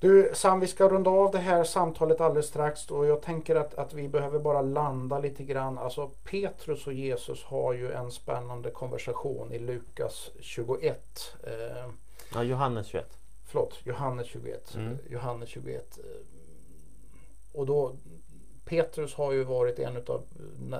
Du 0.00 0.30
Sam, 0.34 0.60
vi 0.60 0.66
ska 0.66 0.88
runda 0.88 1.10
av 1.10 1.30
det 1.30 1.38
här 1.38 1.64
samtalet 1.64 2.20
alldeles 2.20 2.46
strax 2.46 2.90
och 2.90 3.06
jag 3.06 3.22
tänker 3.22 3.56
att, 3.56 3.74
att 3.74 3.92
vi 3.92 4.08
behöver 4.08 4.38
bara 4.38 4.62
landa 4.62 5.18
lite 5.18 5.44
grann. 5.44 5.78
Alltså 5.78 6.10
Petrus 6.24 6.86
och 6.86 6.92
Jesus 6.92 7.44
har 7.44 7.72
ju 7.72 7.92
en 7.92 8.10
spännande 8.10 8.70
konversation 8.70 9.52
i 9.52 9.58
Lukas 9.58 10.30
21. 10.40 11.36
Eh, 11.44 11.90
ja, 12.34 12.42
Johannes 12.42 12.86
21. 12.86 13.18
Förlåt, 13.46 13.78
Johannes 13.84 14.26
21. 14.26 14.74
Mm. 14.74 14.98
Johannes 15.10 15.48
21. 15.48 15.98
Eh, 15.98 16.04
och 17.52 17.66
då 17.66 17.96
Petrus 18.64 19.14
har 19.14 19.32
ju 19.32 19.44
varit 19.44 19.78
en 19.78 19.96
av 19.96 20.22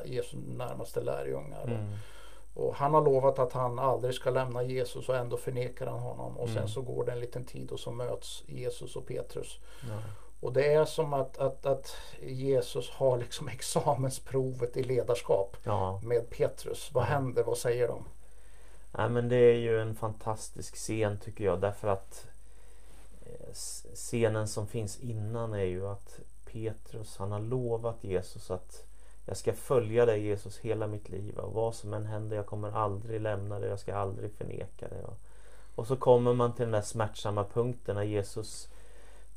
Jesu 0.04 0.36
närmaste 0.36 1.00
lärjungar. 1.00 1.64
Mm. 1.64 1.92
Och 2.54 2.74
han 2.74 2.94
har 2.94 3.02
lovat 3.02 3.38
att 3.38 3.52
han 3.52 3.78
aldrig 3.78 4.14
ska 4.14 4.30
lämna 4.30 4.62
Jesus 4.62 5.08
och 5.08 5.16
ändå 5.16 5.36
förnekar 5.36 5.86
han 5.86 6.00
honom. 6.00 6.36
Och 6.36 6.48
mm. 6.48 6.54
sen 6.58 6.68
så 6.68 6.82
går 6.82 7.04
det 7.04 7.12
en 7.12 7.20
liten 7.20 7.44
tid 7.44 7.70
och 7.70 7.80
så 7.80 7.90
möts 7.90 8.44
Jesus 8.46 8.96
och 8.96 9.06
Petrus. 9.06 9.58
Ja. 9.88 9.98
Och 10.40 10.52
det 10.52 10.72
är 10.72 10.84
som 10.84 11.12
att, 11.12 11.38
att, 11.38 11.66
att 11.66 11.96
Jesus 12.22 12.90
har 12.90 13.18
liksom 13.18 13.48
examensprovet 13.52 14.76
i 14.76 14.82
ledarskap 14.82 15.56
ja. 15.64 16.00
med 16.02 16.30
Petrus. 16.30 16.90
Vad 16.92 17.04
händer? 17.04 17.42
Vad 17.42 17.58
säger 17.58 17.88
de? 17.88 18.04
Nej, 18.92 19.08
men 19.08 19.28
det 19.28 19.36
är 19.36 19.56
ju 19.56 19.80
en 19.80 19.94
fantastisk 19.94 20.76
scen 20.76 21.18
tycker 21.18 21.44
jag 21.44 21.60
därför 21.60 21.88
att 21.88 22.26
eh, 23.26 23.52
scenen 23.94 24.48
som 24.48 24.66
finns 24.66 24.98
innan 24.98 25.54
är 25.54 25.64
ju 25.64 25.86
att 25.86 26.20
Petrus 26.44 27.16
han 27.16 27.32
har 27.32 27.40
lovat 27.40 28.04
Jesus 28.04 28.50
att 28.50 28.89
jag 29.30 29.36
ska 29.36 29.52
följa 29.52 30.06
dig 30.06 30.20
Jesus 30.20 30.58
hela 30.58 30.86
mitt 30.86 31.08
liv 31.08 31.38
och 31.38 31.54
vad 31.54 31.74
som 31.74 31.94
än 31.94 32.06
händer 32.06 32.36
jag 32.36 32.46
kommer 32.46 32.72
aldrig 32.72 33.20
lämna 33.20 33.58
dig, 33.58 33.70
jag 33.70 33.80
ska 33.80 33.94
aldrig 33.94 34.32
förneka 34.32 34.88
dig. 34.88 35.04
Och 35.74 35.86
så 35.86 35.96
kommer 35.96 36.34
man 36.34 36.52
till 36.52 36.62
den 36.62 36.72
där 36.72 36.82
smärtsamma 36.82 37.44
punkten 37.44 37.96
när 37.96 38.02
Jesus 38.02 38.68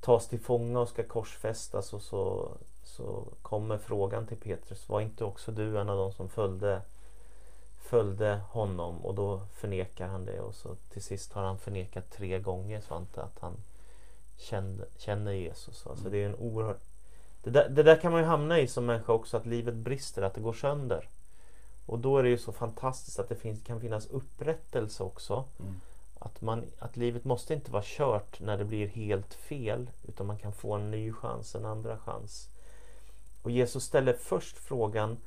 tas 0.02 0.28
till 0.28 0.40
fånga 0.40 0.80
och 0.80 0.90
ska 0.90 1.04
korsfästas 1.04 1.94
och 1.94 2.02
så, 2.02 2.52
så 2.84 3.24
kommer 3.42 3.78
frågan 3.78 4.28
till 4.28 4.38
Petrus, 4.38 4.90
var 4.90 5.02
inte 5.02 5.24
också 5.24 5.52
du 5.52 5.80
en 5.80 5.90
av 5.90 5.98
de 5.98 6.12
som 6.12 6.30
följde, 6.30 6.82
följde 7.78 8.42
honom? 8.50 9.06
Och 9.06 9.16
då 9.16 9.42
förnekar 9.54 10.08
han 10.08 10.26
det 10.26 10.40
och 10.40 10.56
så 10.56 10.76
till 10.90 11.04
sist 11.04 11.34
har 11.34 11.44
han 11.44 11.58
förnekat 11.58 12.12
tre 12.12 12.40
gånger 12.40 12.82
Svante 12.82 13.24
att 13.24 13.40
han 13.40 13.58
kände, 14.38 14.86
känner 14.98 15.32
Jesus. 15.32 15.88
Alltså 15.88 16.10
det 16.10 16.24
är 16.24 16.30
en 16.30 16.36
oerhört 16.36 16.93
det 17.44 17.50
där, 17.50 17.70
det 17.70 17.84
där 17.84 17.96
kan 17.96 18.12
man 18.12 18.22
ju 18.22 18.28
hamna 18.28 18.60
i 18.60 18.68
som 18.68 18.86
människa 18.86 19.14
också, 19.14 19.38
att 19.38 19.46
livet 19.46 19.76
brister, 19.76 20.22
att 20.22 20.34
det 20.34 20.42
går 20.42 20.54
sönder. 20.54 21.10
Och 21.86 22.00
då 22.00 22.18
är 22.18 22.24
det 22.24 22.30
ju 22.30 22.38
så 22.38 22.52
fantastiskt 22.52 23.20
att 23.20 23.30
det 23.30 23.36
finns, 23.36 23.64
kan 23.64 23.82
finnas 23.82 24.08
upprättelse 24.08 25.04
också. 25.04 25.46
Mm. 25.60 25.82
Att, 26.20 26.42
man, 26.42 26.66
att 26.80 26.98
livet 26.98 27.26
måste 27.26 27.54
inte 27.54 27.72
vara 27.72 27.84
kört 27.86 28.40
när 28.40 28.58
det 28.58 28.66
blir 28.66 28.88
helt 28.88 29.34
fel 29.34 29.90
utan 30.08 30.28
man 30.28 30.38
kan 30.38 30.54
få 30.54 30.74
en 30.74 30.92
ny 30.92 31.12
chans, 31.12 31.56
en 31.56 31.66
andra 31.66 31.98
chans. 31.98 32.50
Och 33.42 33.52
Jesus 33.52 33.84
ställer 33.84 34.14
först 34.14 34.58
frågan 34.58 35.18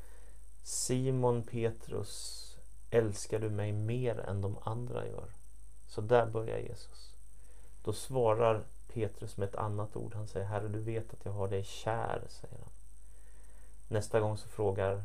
Simon 0.62 1.42
Petrus, 1.42 2.42
älskar 2.90 3.38
du 3.38 3.50
mig 3.50 3.72
mer 3.72 4.20
än 4.20 4.40
de 4.40 4.57
andra 4.62 5.07
gör? 5.07 5.29
Så 5.87 6.00
där 6.00 6.26
börjar 6.26 6.59
Jesus. 6.59 7.14
Då 7.85 7.92
svarar 7.92 8.62
Petrus 8.96 9.37
med 9.37 9.48
ett 9.48 9.54
annat 9.54 9.96
ord. 9.96 10.14
Han 10.14 10.28
säger 10.28 10.46
Herre 10.46 10.68
du 10.68 10.80
vet 10.80 11.12
att 11.12 11.24
jag 11.24 11.32
har 11.32 11.48
dig 11.48 11.64
kär, 11.64 12.22
säger 12.28 12.59
han. 12.59 12.72
Nästa 13.88 14.20
gång 14.20 14.37
så 14.37 14.48
frågar 14.48 15.02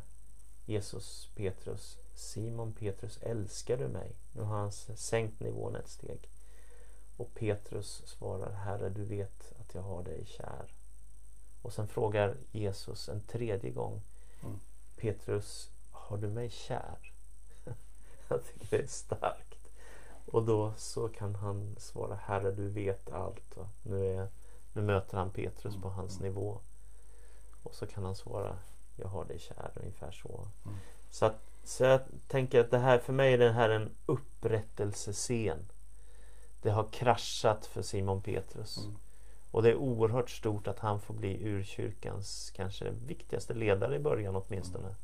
Jesus 0.65 1.30
Petrus 1.36 1.97
Simon 2.13 2.73
Petrus 2.73 3.17
älskar 3.21 3.77
du 3.77 3.88
mig? 3.88 4.12
Nu 4.34 4.41
har 4.41 4.58
han 4.58 4.71
sänkt 4.71 5.39
nivån 5.39 5.75
ett 5.75 5.88
steg. 5.88 6.30
Och 7.17 7.34
Petrus 7.34 8.04
svarar 8.06 8.51
Herre 8.51 8.89
du 8.89 9.04
vet 9.04 9.54
att 9.60 9.75
jag 9.75 9.82
har 9.82 10.04
dig 10.04 10.25
kär. 10.25 10.73
Och 11.62 11.73
sen 11.73 11.88
frågar 11.88 12.38
Jesus 12.51 13.10
en 13.10 13.21
tredje 13.21 13.69
gång 13.69 14.01
mm. 14.43 14.60
Petrus 14.95 15.69
har 15.91 16.17
du 16.17 16.27
mig 16.27 16.49
kär? 16.49 17.13
jag 18.27 18.45
tycker 18.45 18.77
det 18.77 18.84
är 18.84 18.88
starkt. 18.88 19.50
Och 20.32 20.46
då 20.46 20.74
så 20.78 21.10
kan 21.10 21.36
han 21.36 21.76
svara 21.78 22.15
Herre 22.15 22.52
du 22.52 22.70
vet 22.70 23.10
allt. 23.10 23.58
Nu, 23.84 24.08
är, 24.08 24.28
nu 24.74 24.82
möter 24.82 25.17
han 25.17 25.32
Petrus 25.32 25.76
på 25.82 25.89
hans 25.89 26.20
mm. 26.20 26.30
nivå. 26.30 26.60
Och 27.63 27.74
så 27.74 27.88
kan 27.88 28.04
han 28.04 28.15
svara 28.15 28.58
Jag 28.96 29.08
har 29.08 29.26
dig 29.26 29.39
kär 29.39 29.72
ungefär 29.76 30.12
så. 30.12 30.48
Mm. 30.65 30.78
Så, 31.10 31.26
att, 31.26 31.36
så 31.63 31.84
jag 31.84 32.02
tänker 32.28 32.60
att 32.60 32.72
det 32.72 32.78
här 32.78 33.00
för 33.00 33.13
mig 33.13 33.34
är 33.34 33.38
det 33.38 33.52
här 33.52 33.70
en 33.70 33.96
upprättelsescen. 34.06 35.72
Det 36.62 36.70
har 36.70 36.88
kraschat 36.91 37.65
för 37.65 37.82
Simon 37.82 38.22
Petrus. 38.22 38.78
Mm. 38.78 38.98
Och 39.52 39.63
det 39.63 39.70
är 39.70 39.76
oerhört 39.76 40.30
stort 40.30 40.67
att 40.67 40.80
han 40.80 41.00
får 41.00 41.13
bli 41.13 41.48
urkyrkans 41.48 42.52
kanske 42.56 42.91
viktigaste 42.91 43.54
ledare 43.54 43.96
i 43.96 44.00
början 44.00 44.36
åtminstone. 44.36 44.86
Mm. 44.86 44.98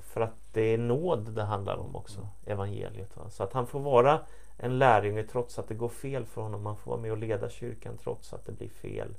För 0.00 0.20
att 0.20 0.34
det 0.52 0.60
är 0.62 0.78
nåd 0.78 1.32
det 1.32 1.42
handlar 1.42 1.76
om 1.76 1.96
också, 1.96 2.28
evangeliet. 2.46 3.16
Va? 3.16 3.30
Så 3.30 3.42
att 3.42 3.52
han 3.52 3.66
får 3.66 3.80
vara 3.80 4.20
en 4.56 4.78
lärjunge 4.78 5.22
trots 5.22 5.58
att 5.58 5.68
det 5.68 5.74
går 5.74 5.88
fel 5.88 6.26
för 6.26 6.42
honom. 6.42 6.66
Han 6.66 6.76
får 6.76 6.90
vara 6.90 7.00
med 7.00 7.12
och 7.12 7.18
leda 7.18 7.50
kyrkan 7.50 7.98
trots 8.02 8.32
att 8.32 8.46
det 8.46 8.52
blir 8.52 8.68
fel. 8.68 9.14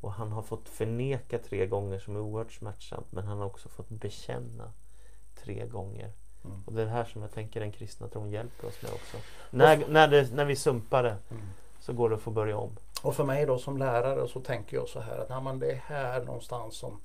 Och 0.00 0.12
han 0.12 0.32
har 0.32 0.42
fått 0.42 0.68
förneka 0.68 1.38
tre 1.38 1.66
gånger 1.66 1.98
som 1.98 2.16
är 2.16 2.20
oerhört 2.20 2.52
smärtsamt. 2.52 3.12
Men 3.12 3.26
han 3.26 3.38
har 3.38 3.46
också 3.46 3.68
fått 3.68 3.88
bekänna 3.88 4.72
tre 5.34 5.66
gånger. 5.66 6.12
Mm. 6.44 6.62
Och 6.66 6.72
det 6.72 6.82
är 6.82 6.86
det 6.86 6.92
här 6.92 7.04
som 7.04 7.22
jag 7.22 7.32
tänker 7.32 7.60
den 7.60 7.72
kristna 7.72 8.08
tron 8.08 8.30
hjälper 8.30 8.68
oss 8.68 8.82
med 8.82 8.92
också. 8.92 9.16
När, 9.50 9.88
när, 9.88 10.08
det, 10.08 10.32
när 10.34 10.44
vi 10.44 10.56
sumpar 10.56 11.02
det 11.02 11.16
mm. 11.30 11.42
så 11.80 11.92
går 11.92 12.08
det 12.08 12.14
att 12.14 12.22
få 12.22 12.30
börja 12.30 12.56
om. 12.56 12.76
Och 13.02 13.14
för 13.14 13.24
mig 13.24 13.46
då 13.46 13.58
som 13.58 13.78
lärare 13.78 14.28
så 14.28 14.40
tänker 14.40 14.76
jag 14.76 14.88
så 14.88 15.00
här 15.00 15.18
att 15.18 15.28
nej, 15.28 15.42
men 15.42 15.58
det 15.58 15.72
är 15.72 15.76
här 15.76 16.24
någonstans 16.24 16.76
som 16.76 17.00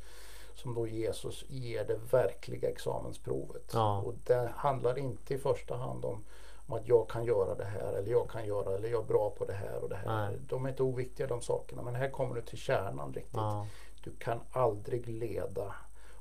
som 0.60 0.74
då 0.74 0.88
Jesus 0.88 1.46
ger 1.48 1.86
det 1.86 2.00
verkliga 2.12 2.70
examensprovet. 2.70 3.72
Ja. 3.74 3.98
Och 3.98 4.14
det 4.24 4.52
handlar 4.56 4.98
inte 4.98 5.34
i 5.34 5.38
första 5.38 5.76
hand 5.76 6.06
om, 6.06 6.24
om, 6.68 6.74
att 6.74 6.88
jag 6.88 7.10
kan 7.10 7.26
göra 7.26 7.56
det 7.56 7.66
här 7.66 7.94
eller 7.94 8.12
jag 8.12 8.30
kan 8.30 8.46
göra 8.46 8.76
eller 8.76 8.90
jag 8.90 9.02
är 9.02 9.08
bra 9.08 9.30
på 9.30 9.46
det 9.46 9.54
här 9.54 9.84
och 9.84 9.90
det 9.90 9.96
här. 9.96 10.30
Nej. 10.30 10.40
De 10.48 10.66
är 10.66 10.70
inte 10.70 10.84
oviktiga 10.84 11.28
de 11.28 11.42
sakerna 11.42 11.82
men 11.82 11.96
här 11.96 12.10
kommer 12.10 12.36
du 12.36 12.42
till 12.42 12.58
kärnan 12.58 13.14
riktigt. 13.14 13.34
Ja. 13.34 13.68
Du 14.04 14.12
kan 14.12 14.40
aldrig 14.52 15.08
leda 15.08 15.76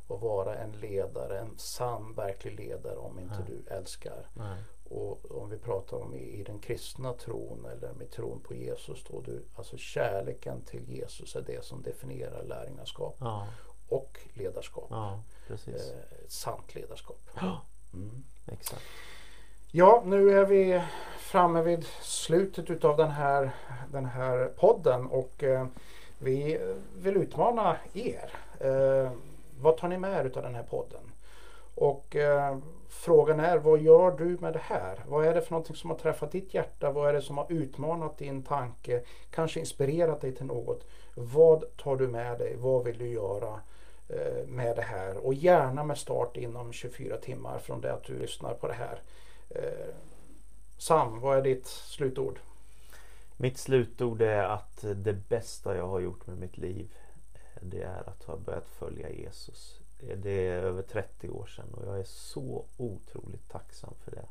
och 0.06 0.20
vara 0.20 0.54
en 0.54 0.72
ledare, 0.72 1.38
en 1.38 1.58
sann 1.58 2.14
verklig 2.14 2.60
ledare 2.60 2.96
om 2.96 3.18
inte 3.18 3.34
Nej. 3.38 3.44
du 3.46 3.74
älskar. 3.74 4.26
Nej. 4.34 4.62
Och 4.90 5.42
om 5.42 5.50
vi 5.50 5.58
pratar 5.58 5.96
om 5.96 6.14
i, 6.14 6.40
i, 6.40 6.42
den 6.42 6.58
kristna 6.58 7.12
tron 7.12 7.66
eller 7.66 7.92
med 7.92 8.10
tron 8.10 8.40
på 8.40 8.54
Jesus 8.54 9.04
då, 9.04 9.20
du, 9.20 9.44
alltså 9.56 9.76
kärleken 9.76 10.62
till 10.62 10.90
Jesus 10.90 11.36
är 11.36 11.42
det 11.42 11.64
som 11.64 11.82
definierar 11.82 12.44
lärjungaskap. 12.44 13.16
Ja 13.20 13.46
och 13.92 14.18
ledarskap. 14.35 14.87
Ja, 14.90 15.22
precis. 15.46 15.92
Eh, 15.92 16.28
sant 16.28 16.74
ledarskap. 16.74 17.20
Ja, 17.40 17.62
mm. 17.94 18.24
exakt. 18.46 18.83
Ja, 19.70 20.02
nu 20.07 20.38
är 20.38 20.44
vi 20.44 20.83
framme 21.18 21.62
vid 21.62 21.85
slutet 22.00 22.70
utav 22.70 22.96
den 22.96 23.11
här, 23.11 23.50
den 23.92 24.05
här 24.05 24.52
podden 24.57 25.07
och 25.07 25.44
eh, 25.44 25.66
vi 26.18 26.61
vill 26.96 27.16
utmana 27.16 27.76
er. 27.94 28.33
Eh, 28.61 29.12
vad 29.61 29.76
tar 29.76 29.88
ni 29.88 29.98
med 29.98 30.20
er 30.20 30.24
utav 30.24 30.42
den 30.42 30.55
här 30.55 30.62
podden? 30.62 31.12
Och 31.74 32.16
eh, 32.16 32.59
frågan 32.88 33.40
är, 33.40 33.59
vad 33.59 33.81
gör 33.81 34.11
du 34.11 34.38
med 34.40 34.52
det 34.52 34.62
här? 34.62 34.98
Vad 35.09 35.26
är 35.26 35.35
det 35.35 35.40
för 35.40 35.50
någonting 35.50 35.76
som 35.76 35.90
har 35.90 35.98
träffat 35.98 36.33
ditt 36.33 36.55
hjärta? 36.55 36.90
Vad 36.90 37.09
är 37.09 37.12
det 37.12 37.22
som 37.22 37.38
har 37.38 37.46
utmanat 37.48 38.18
din 38.18 38.42
tanke? 38.42 39.02
Kanske 39.31 39.61
inspirerat 39.61 40.20
dig 40.20 40.35
till 40.35 40.46
något? 40.46 40.87
Vad 41.14 41.76
tar 41.76 41.96
du 41.96 42.09
med 42.09 42.38
dig? 42.38 42.57
Vad 42.57 42.85
vill 42.85 42.98
du 42.98 43.09
göra? 43.09 43.61
Eh, 44.08 44.46
med 44.46 44.76
det 44.76 44.82
här 44.82 45.16
och 45.16 45.34
gärna 45.34 45.84
med 45.84 45.98
start 45.98 46.36
inom 46.36 46.72
24 46.72 47.16
timmar 47.16 47.58
från 47.58 47.80
det 47.80 47.92
att 47.92 48.04
du 48.04 48.18
lyssnar 48.18 48.54
på 48.54 48.68
det 48.68 48.74
här. 48.74 49.02
Eh, 49.48 49.94
Sam, 50.78 51.20
vad 51.20 51.38
är 51.38 51.42
ditt 51.42 51.66
slutord? 51.66 52.38
Mitt 53.36 53.58
slutord 53.58 54.22
är 54.22 54.42
att 54.42 54.84
det 54.94 55.12
bästa 55.12 55.76
jag 55.76 55.88
har 55.88 56.00
gjort 56.00 56.26
med 56.26 56.38
mitt 56.38 56.58
liv 56.58 56.94
eh, 57.34 57.62
det 57.62 57.82
är 57.82 58.08
att 58.08 58.24
ha 58.24 58.36
börjat 58.36 58.68
följa 58.68 59.10
Jesus. 59.10 59.80
Det 60.16 60.48
är 60.48 60.62
över 60.62 60.82
30 60.82 61.28
år 61.30 61.46
sedan 61.46 61.74
och 61.74 61.86
jag 61.86 62.00
är 62.00 62.04
så 62.04 62.64
otroligt 62.76 63.48
tacksam 63.48 63.94
för 64.04 64.10
det. 64.10 64.26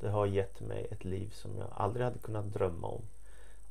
Det 0.00 0.08
har 0.08 0.26
gett 0.26 0.60
mig 0.60 0.86
ett 0.90 1.04
liv 1.04 1.30
som 1.30 1.56
jag 1.58 1.68
aldrig 1.70 2.04
hade 2.04 2.18
kunnat 2.18 2.52
drömma 2.52 2.86
om. 2.86 3.02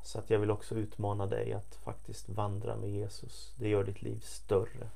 Så 0.04 0.20
att 0.20 0.30
jag 0.30 0.40
vill 0.40 0.52
också 0.52 0.76
utmana 0.76 1.26
dig 1.26 1.54
att 1.54 1.76
faktiskt 1.76 2.30
vandra 2.30 2.76
med 2.76 2.90
Jesus. 2.90 3.54
Det 3.60 3.70
gör 3.70 3.84
ditt 3.84 4.02
liv 4.02 4.20
större 4.20 4.90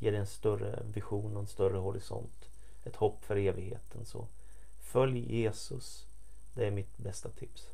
ger 0.00 0.12
en 0.12 0.26
större 0.26 0.82
vision 0.94 1.36
och 1.36 1.40
en 1.40 1.46
större 1.46 1.78
horisont. 1.78 2.48
Ett 2.84 2.96
hopp 2.96 3.24
för 3.24 3.36
evigheten. 3.36 4.04
Så 4.04 4.26
följ 4.80 5.40
Jesus. 5.40 6.06
Det 6.54 6.66
är 6.66 6.70
mitt 6.70 6.98
bästa 6.98 7.28
tips. 7.28 7.68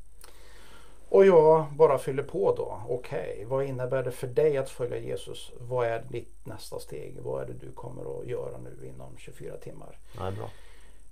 Och 1.09 1.27
jag 1.27 1.67
bara 1.73 1.99
fyller 1.99 2.23
på 2.23 2.55
då. 2.55 2.81
Okej, 2.89 3.33
okay, 3.35 3.45
vad 3.45 3.65
innebär 3.65 4.03
det 4.03 4.11
för 4.11 4.27
dig 4.27 4.57
att 4.57 4.71
följa 4.71 4.99
Jesus? 4.99 5.53
Vad 5.61 5.87
är 5.87 6.03
ditt 6.09 6.47
nästa 6.47 6.79
steg? 6.79 7.19
Vad 7.23 7.43
är 7.43 7.47
det 7.47 7.67
du 7.67 7.73
kommer 7.73 8.21
att 8.21 8.27
göra 8.27 8.59
nu 8.59 8.87
inom 8.87 9.17
24 9.17 9.57
timmar? 9.57 9.99
Ja, 10.19 10.31
bra. 10.31 10.51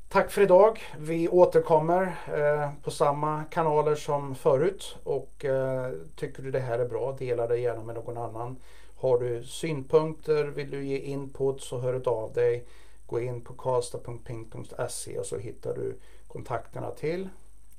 Tack 0.09 0.31
för 0.31 0.43
idag. 0.43 0.83
Vi 0.99 1.29
återkommer 1.29 2.03
eh, 2.27 2.71
på 2.83 2.91
samma 2.91 3.45
kanaler 3.45 3.95
som 3.95 4.35
förut 4.35 4.97
och 5.05 5.45
eh, 5.45 5.93
tycker 6.17 6.43
du 6.43 6.51
det 6.51 6.61
här 6.61 6.79
är 6.79 6.89
bra, 6.89 7.13
dela 7.19 7.47
det 7.47 7.59
gärna 7.59 7.83
med 7.83 7.95
någon 7.95 8.17
annan. 8.17 8.57
Har 9.05 9.19
du 9.19 9.45
synpunkter, 9.45 10.45
vill 10.45 10.71
du 10.71 10.85
ge 10.85 10.99
input 10.99 11.63
så 11.63 11.79
hör 11.79 12.09
av 12.09 12.33
dig. 12.33 12.65
Gå 13.07 13.21
in 13.21 13.41
på 13.41 13.55
karlstad.ping.se 13.55 15.19
och 15.19 15.27
så 15.27 15.39
hittar 15.39 15.75
du 15.75 15.97
kontakterna 16.29 16.91
till 16.91 17.29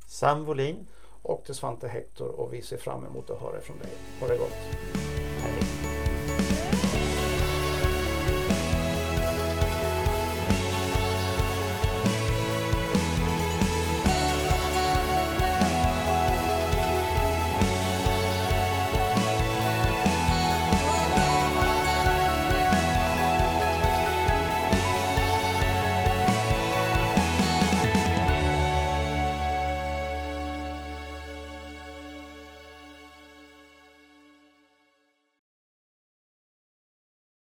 Sam 0.08 0.46
Volin 0.46 0.88
och 1.22 1.44
till 1.46 1.56
Svante 1.56 1.88
Hector 1.88 2.28
och 2.28 2.54
vi 2.54 2.62
ser 2.62 2.78
fram 2.78 3.06
emot 3.06 3.30
att 3.30 3.42
höra 3.42 3.62
från 3.62 3.80
dig. 3.80 3.92
Ha 4.20 4.28
det 4.28 4.38
gott! 4.38 4.58
Hej. 5.42 5.75